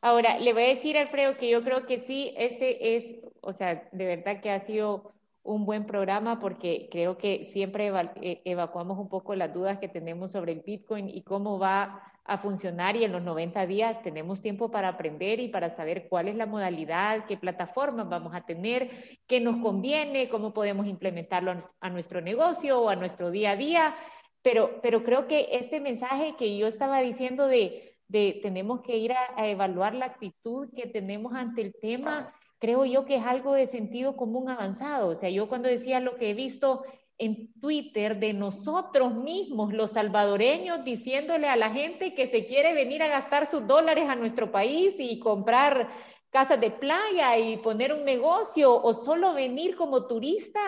Ahora, 0.00 0.38
le 0.38 0.52
voy 0.52 0.64
a 0.64 0.68
decir, 0.68 0.98
Alfredo, 0.98 1.36
que 1.36 1.48
yo 1.48 1.62
creo 1.64 1.86
que 1.86 1.98
sí, 1.98 2.34
este 2.36 2.96
es, 2.96 3.16
o 3.40 3.52
sea, 3.52 3.88
de 3.90 4.04
verdad 4.04 4.40
que 4.40 4.50
ha 4.50 4.58
sido 4.58 5.14
un 5.42 5.66
buen 5.66 5.86
programa 5.86 6.40
porque 6.40 6.88
creo 6.90 7.18
que 7.18 7.44
siempre 7.44 7.92
eh, 8.20 8.42
evacuamos 8.44 8.98
un 8.98 9.08
poco 9.08 9.34
las 9.34 9.52
dudas 9.52 9.78
que 9.78 9.88
tenemos 9.88 10.32
sobre 10.32 10.52
el 10.52 10.60
Bitcoin 10.60 11.08
y 11.08 11.22
cómo 11.22 11.58
va 11.58 12.02
a 12.24 12.38
funcionar 12.38 12.96
y 12.96 13.04
en 13.04 13.12
los 13.12 13.22
90 13.22 13.66
días 13.66 14.02
tenemos 14.02 14.40
tiempo 14.40 14.70
para 14.70 14.88
aprender 14.88 15.40
y 15.40 15.48
para 15.48 15.68
saber 15.68 16.08
cuál 16.08 16.28
es 16.28 16.36
la 16.36 16.46
modalidad, 16.46 17.26
qué 17.26 17.36
plataformas 17.36 18.08
vamos 18.08 18.34
a 18.34 18.46
tener, 18.46 18.90
qué 19.26 19.40
nos 19.40 19.58
conviene, 19.58 20.30
cómo 20.30 20.54
podemos 20.54 20.86
implementarlo 20.86 21.54
a 21.80 21.90
nuestro 21.90 22.22
negocio 22.22 22.80
o 22.80 22.88
a 22.88 22.96
nuestro 22.96 23.30
día 23.30 23.50
a 23.50 23.56
día. 23.56 23.94
Pero, 24.40 24.80
pero 24.82 25.02
creo 25.02 25.26
que 25.26 25.48
este 25.52 25.80
mensaje 25.80 26.34
que 26.36 26.56
yo 26.56 26.66
estaba 26.66 27.00
diciendo 27.00 27.46
de, 27.46 27.98
de 28.08 28.40
tenemos 28.42 28.80
que 28.80 28.96
ir 28.96 29.12
a, 29.12 29.34
a 29.36 29.46
evaluar 29.48 29.94
la 29.94 30.06
actitud 30.06 30.70
que 30.74 30.86
tenemos 30.86 31.34
ante 31.34 31.60
el 31.60 31.74
tema, 31.74 32.32
creo 32.58 32.86
yo 32.86 33.04
que 33.04 33.16
es 33.16 33.24
algo 33.26 33.52
de 33.52 33.66
sentido 33.66 34.16
común 34.16 34.48
avanzado. 34.48 35.08
O 35.08 35.14
sea, 35.14 35.28
yo 35.28 35.48
cuando 35.48 35.68
decía 35.68 36.00
lo 36.00 36.16
que 36.16 36.30
he 36.30 36.34
visto 36.34 36.84
en 37.18 37.52
Twitter 37.60 38.18
de 38.18 38.32
nosotros 38.32 39.14
mismos, 39.14 39.72
los 39.72 39.92
salvadoreños, 39.92 40.84
diciéndole 40.84 41.48
a 41.48 41.56
la 41.56 41.70
gente 41.70 42.14
que 42.14 42.26
se 42.26 42.46
quiere 42.46 42.74
venir 42.74 43.02
a 43.02 43.08
gastar 43.08 43.46
sus 43.46 43.66
dólares 43.66 44.08
a 44.08 44.16
nuestro 44.16 44.50
país 44.50 44.94
y 44.98 45.18
comprar 45.18 45.88
casas 46.30 46.60
de 46.60 46.70
playa 46.70 47.38
y 47.38 47.58
poner 47.58 47.92
un 47.92 48.04
negocio 48.04 48.82
o 48.82 48.92
solo 48.92 49.34
venir 49.34 49.76
como 49.76 50.06
turista 50.06 50.60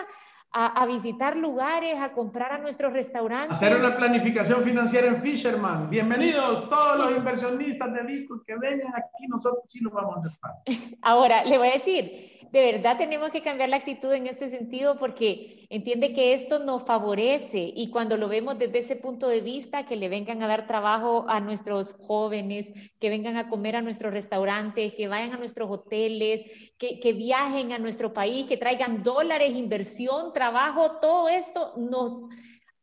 a, 0.51 0.85
visitar 0.85 1.37
lugares, 1.37 1.99
a 1.99 2.13
comprar 2.13 2.53
a 2.53 2.57
nuestros 2.57 2.93
restaurantes. 2.93 3.57
Hacer 3.57 3.77
una 3.77 3.95
planificación 3.95 4.63
financiera 4.63 5.07
en 5.07 5.21
Fisherman. 5.21 5.89
Bienvenidos 5.89 6.67
todos 6.69 6.97
los 6.97 7.17
inversionistas 7.17 7.93
de 7.93 8.03
Bitcoin 8.03 8.41
que 8.45 8.55
vengan 8.55 8.93
aquí, 8.95 9.27
nosotros 9.27 9.63
sí 9.67 9.79
lo 9.81 9.91
vamos 9.91 10.17
a 10.17 10.19
hacer. 10.21 10.97
Ahora, 11.01 11.43
le 11.45 11.57
voy 11.57 11.67
a 11.67 11.73
decir, 11.73 12.37
de 12.51 12.71
verdad 12.71 12.97
tenemos 12.97 13.29
que 13.29 13.41
cambiar 13.41 13.69
la 13.69 13.77
actitud 13.77 14.11
en 14.13 14.27
este 14.27 14.49
sentido 14.49 14.97
porque 14.97 15.67
entiende 15.69 16.13
que 16.13 16.33
esto 16.33 16.59
nos 16.59 16.85
favorece 16.85 17.71
y 17.75 17.89
cuando 17.89 18.15
lo 18.15 18.29
vemos 18.29 18.57
desde 18.57 18.79
ese 18.79 18.95
punto 18.95 19.27
de 19.27 19.41
vista, 19.41 19.85
que 19.85 19.95
le 19.95 20.07
vengan 20.09 20.41
a 20.41 20.47
dar 20.47 20.65
trabajo 20.65 21.25
a 21.27 21.39
nuestros 21.39 21.93
jóvenes, 21.99 22.71
que 22.99 23.09
vengan 23.09 23.37
a 23.37 23.49
comer 23.49 23.75
a 23.75 23.81
nuestros 23.81 24.13
restaurantes, 24.13 24.93
que 24.93 25.07
vayan 25.07 25.33
a 25.33 25.37
nuestros 25.37 25.69
hoteles, 25.69 26.45
que, 26.77 26.99
que 26.99 27.13
viajen 27.13 27.73
a 27.73 27.79
nuestro 27.79 28.13
país, 28.13 28.45
que 28.45 28.57
traigan 28.57 29.03
dólares, 29.03 29.55
inversión, 29.55 30.31
trabajo, 30.37 30.91
todo 31.01 31.29
esto 31.29 31.73
nos 31.77 32.21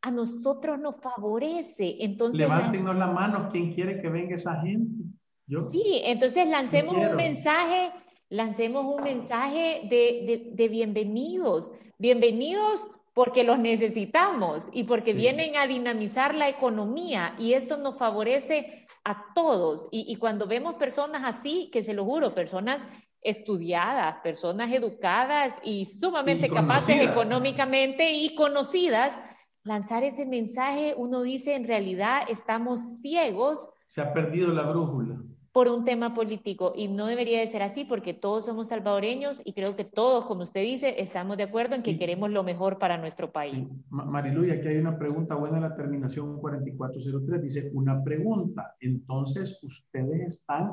a 0.01 0.11
nosotros 0.11 0.77
nos 0.77 0.97
favorece. 0.99 1.95
Entonces, 1.99 2.37
Levántenos 2.37 2.95
la 2.95 3.07
mano, 3.07 3.49
¿quién 3.51 3.73
quiere 3.73 4.01
que 4.01 4.09
venga 4.09 4.35
esa 4.35 4.61
gente? 4.61 5.03
¿Yo? 5.47 5.69
Sí, 5.71 6.01
entonces 6.03 6.47
lancemos 6.47 6.95
un 6.95 7.15
mensaje 7.15 7.91
lancemos 8.29 8.85
un 8.85 9.03
mensaje 9.03 9.81
de, 9.89 10.67
bienvenidos, 10.69 11.71
bienvenidos 11.97 12.85
porque 13.13 13.43
los 13.43 13.59
necesitamos 13.59 14.65
y 14.73 14.83
porque 14.83 15.13
vienen 15.13 15.55
a 15.55 15.67
dinamizar 15.67 16.35
la 16.35 16.49
economía 16.49 17.35
y 17.39 17.53
esto 17.53 17.77
nos 17.77 17.97
favorece 17.97 18.87
a 19.05 19.33
todos. 19.33 19.87
Y, 19.91 20.11
y, 20.11 20.17
cuando 20.17 20.47
vemos 20.47 20.73
personas 20.73 21.21
así, 21.23 21.69
que 21.71 21.83
se 21.83 21.93
lo 21.93 22.03
juro, 22.03 22.35
personas 22.35 22.85
estudiadas, 23.25 24.17
personas 24.23 24.71
educadas 24.71 25.53
y 25.63 25.85
sumamente 25.85 26.49
capaces 26.49 27.01
económicamente 27.01 28.13
y 28.13 28.35
conocidas, 28.35 29.19
lanzar 29.63 30.03
ese 30.03 30.25
mensaje, 30.25 30.93
uno 30.95 31.23
dice, 31.23 31.55
en 31.55 31.67
realidad 31.67 32.21
estamos 32.29 32.99
ciegos. 33.01 33.67
Se 33.87 34.01
ha 34.01 34.13
perdido 34.13 34.53
la 34.53 34.63
brújula 34.69 35.19
por 35.55 35.69
un 35.69 35.85
tema 35.85 36.13
político 36.13 36.73
y 36.75 36.89
no 36.89 37.05
debería 37.05 37.39
de 37.39 37.47
ser 37.47 37.63
así 37.63 37.85
porque 37.85 38.13
todos 38.13 38.45
somos 38.45 38.67
salvadoreños 38.67 39.41
y 39.45 39.53
creo 39.53 39.77
que 39.77 39.85
todos, 39.85 40.25
como 40.25 40.43
usted 40.43 40.61
dice, 40.61 40.95
estamos 40.97 41.37
de 41.37 41.43
acuerdo 41.43 41.75
en 41.75 41.81
que 41.81 41.97
queremos 41.97 42.29
lo 42.29 42.43
mejor 42.43 42.77
para 42.77 42.97
nuestro 42.97 43.31
país. 43.31 43.69
Sí. 43.69 43.85
Marilu, 43.89 44.51
aquí 44.51 44.67
hay 44.67 44.75
una 44.79 44.99
pregunta 44.99 45.35
buena 45.35 45.55
en 45.55 45.63
la 45.63 45.73
terminación 45.73 46.41
4403. 46.41 47.41
Dice, 47.41 47.71
una 47.73 48.03
pregunta. 48.03 48.75
Entonces, 48.81 49.57
ustedes 49.63 50.27
están 50.27 50.71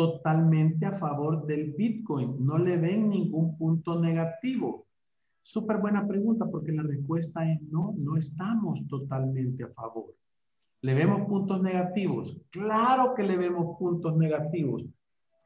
totalmente 0.00 0.86
a 0.86 0.92
favor 0.92 1.44
del 1.44 1.72
Bitcoin. 1.72 2.42
No 2.46 2.56
le 2.56 2.78
ven 2.78 3.10
ningún 3.10 3.58
punto 3.58 4.00
negativo. 4.00 4.86
Súper 5.42 5.76
buena 5.76 6.08
pregunta 6.08 6.46
porque 6.50 6.72
la 6.72 6.82
respuesta 6.82 7.46
es 7.50 7.60
no, 7.70 7.94
no 7.98 8.16
estamos 8.16 8.88
totalmente 8.88 9.64
a 9.64 9.68
favor. 9.68 10.14
¿Le 10.80 10.94
vemos 10.94 11.28
puntos 11.28 11.60
negativos? 11.60 12.40
Claro 12.48 13.12
que 13.14 13.24
le 13.24 13.36
vemos 13.36 13.76
puntos 13.78 14.16
negativos. 14.16 14.86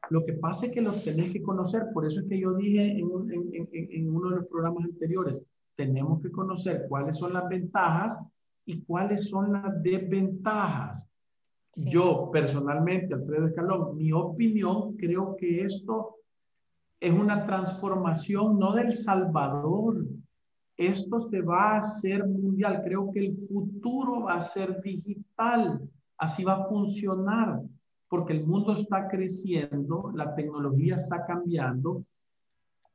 Lo 0.09 0.23
que 0.25 0.31
pasa 0.31 0.67
es 0.67 0.71
que 0.71 0.79
los 0.79 1.03
tenés 1.03 1.33
que 1.33 1.43
conocer. 1.43 1.87
Por 1.93 2.05
eso 2.05 2.21
es 2.21 2.27
que 2.29 2.39
yo 2.39 2.53
dije 2.53 2.97
en, 2.97 4.09
uno 4.09 4.29
de 4.29 4.35
los 4.37 4.47
programas 4.47 4.85
anteriores, 4.85 5.41
tenemos 5.75 6.21
que 6.21 6.31
conocer 6.31 6.85
cuáles 6.87 7.17
son 7.17 7.33
las 7.33 7.49
ventajas 7.49 8.17
y 8.65 8.81
cuáles 8.83 9.27
son 9.27 9.51
las 9.51 9.83
desventajas. 9.83 11.05
Yo 11.75 12.29
personalmente, 12.31 13.13
Alfredo 13.13 13.47
Escalón, 13.47 13.97
mi 13.97 14.11
opinión, 14.11 14.95
creo 14.95 15.35
que 15.35 15.61
esto 15.61 16.15
es 16.99 17.13
una 17.13 17.45
transformación 17.45 18.57
no 18.57 18.73
del 18.73 18.95
Salvador, 18.95 20.05
esto 20.77 21.19
se 21.19 21.41
va 21.41 21.73
a 21.73 21.77
hacer 21.77 22.25
mundial. 22.25 22.81
Creo 22.83 23.11
que 23.11 23.19
el 23.19 23.35
futuro 23.35 24.23
va 24.23 24.35
a 24.35 24.41
ser 24.41 24.81
digital. 24.81 25.81
Así 26.17 26.43
va 26.43 26.53
a 26.53 26.65
funcionar, 26.65 27.61
porque 28.09 28.33
el 28.33 28.45
mundo 28.45 28.73
está 28.73 29.07
creciendo, 29.07 30.11
la 30.15 30.33
tecnología 30.35 30.95
está 30.95 31.25
cambiando. 31.25 32.03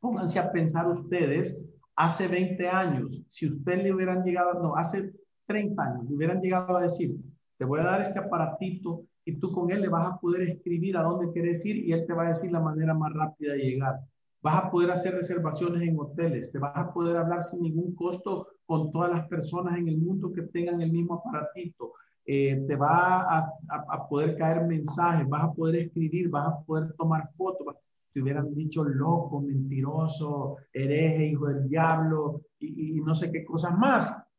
Pónganse 0.01 0.39
a 0.39 0.51
pensar 0.51 0.89
ustedes, 0.89 1.63
hace 1.97 2.29
20 2.29 2.69
años, 2.69 3.23
si 3.29 3.47
usted 3.47 3.83
le 3.83 3.93
hubieran 3.93 4.25
llegado, 4.25 4.63
no, 4.63 4.75
hace 4.75 5.13
30 5.47 5.83
años, 5.83 6.09
le 6.09 6.17
hubieran 6.17 6.41
llegado 6.41 6.79
a 6.79 6.83
decir, 6.83 7.15
te 7.61 7.67
voy 7.67 7.81
a 7.81 7.85
dar 7.85 8.01
este 8.01 8.19
aparatito 8.19 9.03
y 9.23 9.39
tú 9.39 9.53
con 9.53 9.71
él 9.71 9.83
le 9.83 9.89
vas 9.89 10.07
a 10.07 10.19
poder 10.19 10.49
escribir 10.49 10.97
a 10.97 11.03
dónde 11.03 11.31
quieres 11.31 11.63
ir 11.67 11.77
y 11.77 11.93
él 11.93 12.07
te 12.07 12.15
va 12.15 12.25
a 12.25 12.29
decir 12.29 12.51
la 12.51 12.61
manera 12.61 12.95
más 12.95 13.13
rápida 13.13 13.53
de 13.53 13.59
llegar. 13.59 14.01
Vas 14.41 14.65
a 14.65 14.71
poder 14.71 14.91
hacer 14.91 15.15
reservaciones 15.15 15.83
en 15.83 16.01
hoteles, 16.01 16.51
te 16.51 16.59
vas 16.59 16.75
a 16.75 16.91
poder 16.91 17.19
hablar 17.19 17.43
sin 17.43 17.61
ningún 17.61 17.95
costo 17.95 18.47
con 18.65 18.91
todas 18.91 19.11
las 19.13 19.29
personas 19.29 19.77
en 19.77 19.89
el 19.89 19.99
mundo 19.99 20.33
que 20.33 20.41
tengan 20.45 20.81
el 20.81 20.91
mismo 20.91 21.17
aparatito. 21.17 21.93
Eh, 22.25 22.65
te 22.67 22.77
va 22.77 23.29
a, 23.29 24.09
poder 24.09 24.39
caer 24.39 24.67
mensajes, 24.67 25.29
vas 25.29 25.45
a 25.45 25.53
poder 25.53 25.83
escribir, 25.83 26.31
vas 26.31 26.49
a 26.49 26.61
poder 26.65 26.95
tomar 26.95 27.29
fotos. 27.37 27.77
Te 28.15 28.23
hubieran 28.23 28.55
dicho 28.55 28.85
loco, 28.85 29.39
mentiroso, 29.43 30.57
hereje, 30.73 31.27
hijo 31.27 31.49
del 31.49 31.69
diablo 31.69 32.41
y, 32.59 32.97
y 32.97 33.01
no 33.03 33.15
sé 33.15 33.31
qué 33.31 33.45
cosas 33.45 33.77
más. 33.77 34.30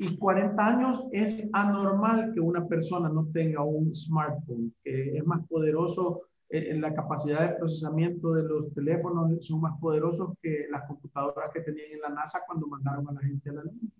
Y 0.00 0.16
40 0.16 0.64
años 0.64 1.04
es 1.10 1.50
anormal 1.52 2.30
que 2.32 2.38
una 2.40 2.64
persona 2.68 3.08
no 3.08 3.26
tenga 3.32 3.64
un 3.64 3.92
smartphone, 3.92 4.72
que 4.84 5.16
es 5.16 5.26
más 5.26 5.44
poderoso 5.48 6.22
eh, 6.50 6.78
la 6.78 6.94
capacidad 6.94 7.40
de 7.40 7.56
procesamiento 7.56 8.32
de 8.32 8.44
los 8.44 8.72
teléfonos 8.72 9.44
son 9.44 9.60
más 9.60 9.76
poderosos 9.80 10.34
que 10.40 10.66
las 10.70 10.86
computadoras 10.86 11.50
que 11.52 11.62
tenían 11.62 11.90
en 11.94 12.00
la 12.00 12.10
NASA 12.10 12.44
cuando 12.46 12.68
mandaron 12.68 13.08
a 13.08 13.12
la 13.12 13.20
gente 13.22 13.50
a 13.50 13.54
la 13.54 13.64
luna. 13.64 13.90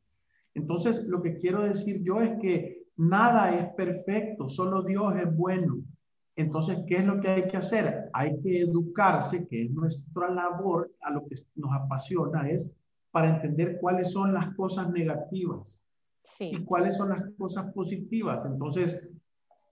Entonces, 0.55 1.05
lo 1.05 1.21
que 1.21 1.37
quiero 1.37 1.65
decir 1.65 2.01
yo 2.05 2.21
es 2.21 2.39
que 2.41 2.85
nada 2.97 3.59
es 3.59 3.67
perfecto, 3.75 4.49
solo 4.49 4.83
Dios 4.83 5.17
es 5.17 5.37
bueno. 5.37 5.79
Entonces, 6.37 6.79
¿qué 6.87 6.99
es 6.99 7.05
lo 7.05 7.21
que 7.21 7.29
hay 7.29 7.49
que 7.49 7.57
hacer? 7.57 8.09
Hay 8.13 8.41
que 8.41 8.61
educarse, 8.61 9.49
que 9.49 9.65
es 9.65 9.71
nuestra 9.73 10.31
labor, 10.31 10.93
a 11.01 11.11
lo 11.11 11.27
que 11.27 11.35
nos 11.57 11.73
apasiona, 11.75 12.49
es 12.49 12.73
para 13.11 13.35
entender 13.35 13.79
cuáles 13.81 14.13
son 14.13 14.33
las 14.33 14.55
cosas 14.55 14.89
negativas 14.91 15.85
y 16.41 16.65
cuáles 16.65 16.97
son 16.97 17.11
las 17.11 17.23
cosas 17.39 17.73
positivas. 17.73 18.45
Entonces, 18.47 19.09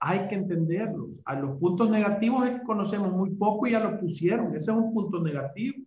hay 0.01 0.29
que 0.29 0.35
entenderlos. 0.35 1.09
A 1.25 1.35
los 1.35 1.59
puntos 1.59 1.91
negativos 1.91 2.47
es 2.47 2.59
que 2.59 2.63
conocemos 2.63 3.13
muy 3.13 3.31
poco 3.31 3.67
y 3.67 3.73
ya 3.73 3.81
lo 3.81 3.99
pusieron. 3.99 4.55
Ese 4.55 4.71
es 4.71 4.77
un 4.77 4.93
punto 4.93 5.21
negativo. 5.21 5.79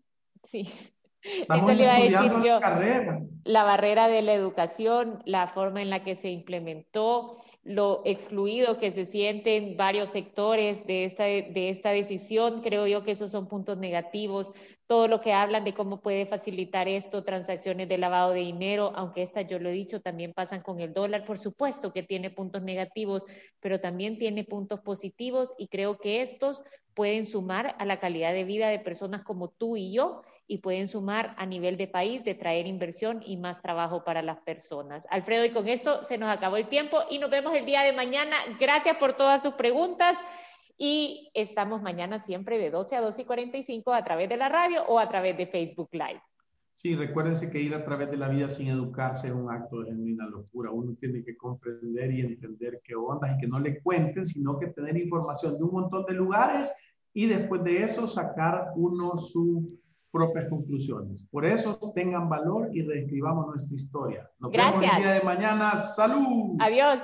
Sí. 0.43 0.67
Eso 1.21 1.67
le 1.67 1.83
iba 1.83 1.95
a 1.95 1.99
decir 1.99 2.31
yo. 2.43 2.59
La 3.43 3.63
barrera 3.63 4.07
de 4.07 4.21
la 4.21 4.33
educación, 4.33 5.21
la 5.25 5.47
forma 5.47 5.81
en 5.81 5.89
la 5.89 6.03
que 6.03 6.15
se 6.15 6.29
implementó, 6.29 7.37
lo 7.69 8.01
excluido 8.03 8.79
que 8.79 8.89
se 8.89 9.05
sienten 9.05 9.77
varios 9.77 10.09
sectores 10.09 10.87
de 10.87 11.05
esta, 11.05 11.25
de 11.25 11.69
esta 11.69 11.91
decisión. 11.91 12.63
Creo 12.63 12.87
yo 12.87 13.03
que 13.03 13.11
esos 13.11 13.29
son 13.29 13.47
puntos 13.47 13.77
negativos. 13.77 14.49
Todo 14.87 15.07
lo 15.07 15.21
que 15.21 15.33
hablan 15.33 15.65
de 15.65 15.75
cómo 15.75 16.01
puede 16.01 16.25
facilitar 16.25 16.87
esto, 16.87 17.23
transacciones 17.23 17.87
de 17.87 17.99
lavado 17.99 18.31
de 18.31 18.39
dinero, 18.39 18.91
aunque 18.95 19.21
estas, 19.21 19.45
yo 19.45 19.59
lo 19.59 19.69
he 19.69 19.73
dicho, 19.73 20.01
también 20.01 20.33
pasan 20.33 20.63
con 20.63 20.79
el 20.79 20.93
dólar. 20.93 21.25
Por 21.25 21.37
supuesto 21.37 21.93
que 21.93 22.01
tiene 22.01 22.31
puntos 22.31 22.63
negativos, 22.63 23.23
pero 23.59 23.79
también 23.79 24.17
tiene 24.17 24.43
puntos 24.43 24.79
positivos 24.79 25.53
y 25.59 25.67
creo 25.67 25.99
que 25.99 26.23
estos 26.23 26.63
pueden 26.95 27.27
sumar 27.27 27.75
a 27.77 27.85
la 27.85 27.99
calidad 27.99 28.33
de 28.33 28.45
vida 28.45 28.69
de 28.69 28.79
personas 28.79 29.21
como 29.21 29.49
tú 29.49 29.77
y 29.77 29.93
yo 29.93 30.23
y 30.49 30.57
pueden 30.57 30.87
sumar 30.87 31.35
a 31.37 31.45
nivel 31.45 31.77
de 31.77 31.87
país, 31.87 32.23
de 32.23 32.33
traer 32.33 32.65
inversión 32.65 33.21
y 33.23 33.37
más 33.37 33.61
trabajo 33.61 34.03
para 34.03 34.23
las 34.23 34.39
personas. 34.39 35.07
Alfredo, 35.11 35.45
y 35.45 35.51
con 35.51 35.67
esto 35.67 36.03
se 36.03 36.17
nos 36.17 36.35
acabó 36.35 36.57
el 36.57 36.67
tiempo 36.67 36.97
y 37.11 37.19
nos 37.19 37.29
vemos 37.29 37.53
el 37.53 37.67
día 37.67 37.83
de 37.83 37.93
mañana. 37.93 38.35
Gracias 38.59 38.97
por 38.97 39.13
todas 39.13 39.43
sus 39.43 39.53
preguntas 39.53 40.17
y 40.75 41.29
estamos 41.35 41.83
mañana 41.83 42.17
siempre 42.17 42.57
de 42.57 42.71
12 42.71 42.95
a 42.95 43.01
12 43.01 43.21
y 43.21 43.25
45 43.25 43.93
a 43.93 44.03
través 44.03 44.27
de 44.27 44.37
la 44.37 44.49
radio 44.49 44.83
o 44.87 44.97
a 44.97 45.07
través 45.07 45.37
de 45.37 45.45
Facebook 45.45 45.89
Live. 45.91 46.21
Sí, 46.73 46.95
recuérdense 46.95 47.51
que 47.51 47.61
ir 47.61 47.75
a 47.75 47.85
través 47.85 48.09
de 48.09 48.17
la 48.17 48.27
vida 48.27 48.49
sin 48.49 48.69
educarse 48.69 49.27
es 49.27 49.33
un 49.33 49.51
acto 49.51 49.81
de 49.81 49.91
genuina 49.91 50.25
locura. 50.25 50.71
Uno 50.71 50.95
tiene 50.99 51.23
que 51.23 51.37
comprender 51.37 52.11
y 52.11 52.21
entender 52.21 52.81
qué 52.83 52.95
onda 52.95 53.31
y 53.31 53.37
que 53.39 53.47
no 53.47 53.59
le 53.59 53.79
cuenten, 53.83 54.25
sino 54.25 54.57
que 54.57 54.67
tener 54.67 54.97
información 54.97 55.59
de 55.59 55.63
un 55.63 55.73
montón 55.73 56.05
de 56.07 56.13
lugares 56.13 56.73
y 57.13 57.27
después 57.27 57.63
de 57.63 57.83
eso 57.83 58.07
sacar 58.07 58.71
uno 58.75 59.19
su 59.19 59.77
propias 60.11 60.47
conclusiones. 60.49 61.23
Por 61.31 61.45
eso 61.45 61.79
tengan 61.95 62.29
valor 62.29 62.69
y 62.73 62.81
reescribamos 62.81 63.47
nuestra 63.47 63.75
historia. 63.75 64.29
Nos 64.39 64.51
Gracias. 64.51 64.81
vemos 64.81 64.95
el 64.97 65.03
día 65.03 65.11
de 65.13 65.21
mañana. 65.21 65.79
¡Salud! 65.79 66.55
Adiós. 66.59 66.99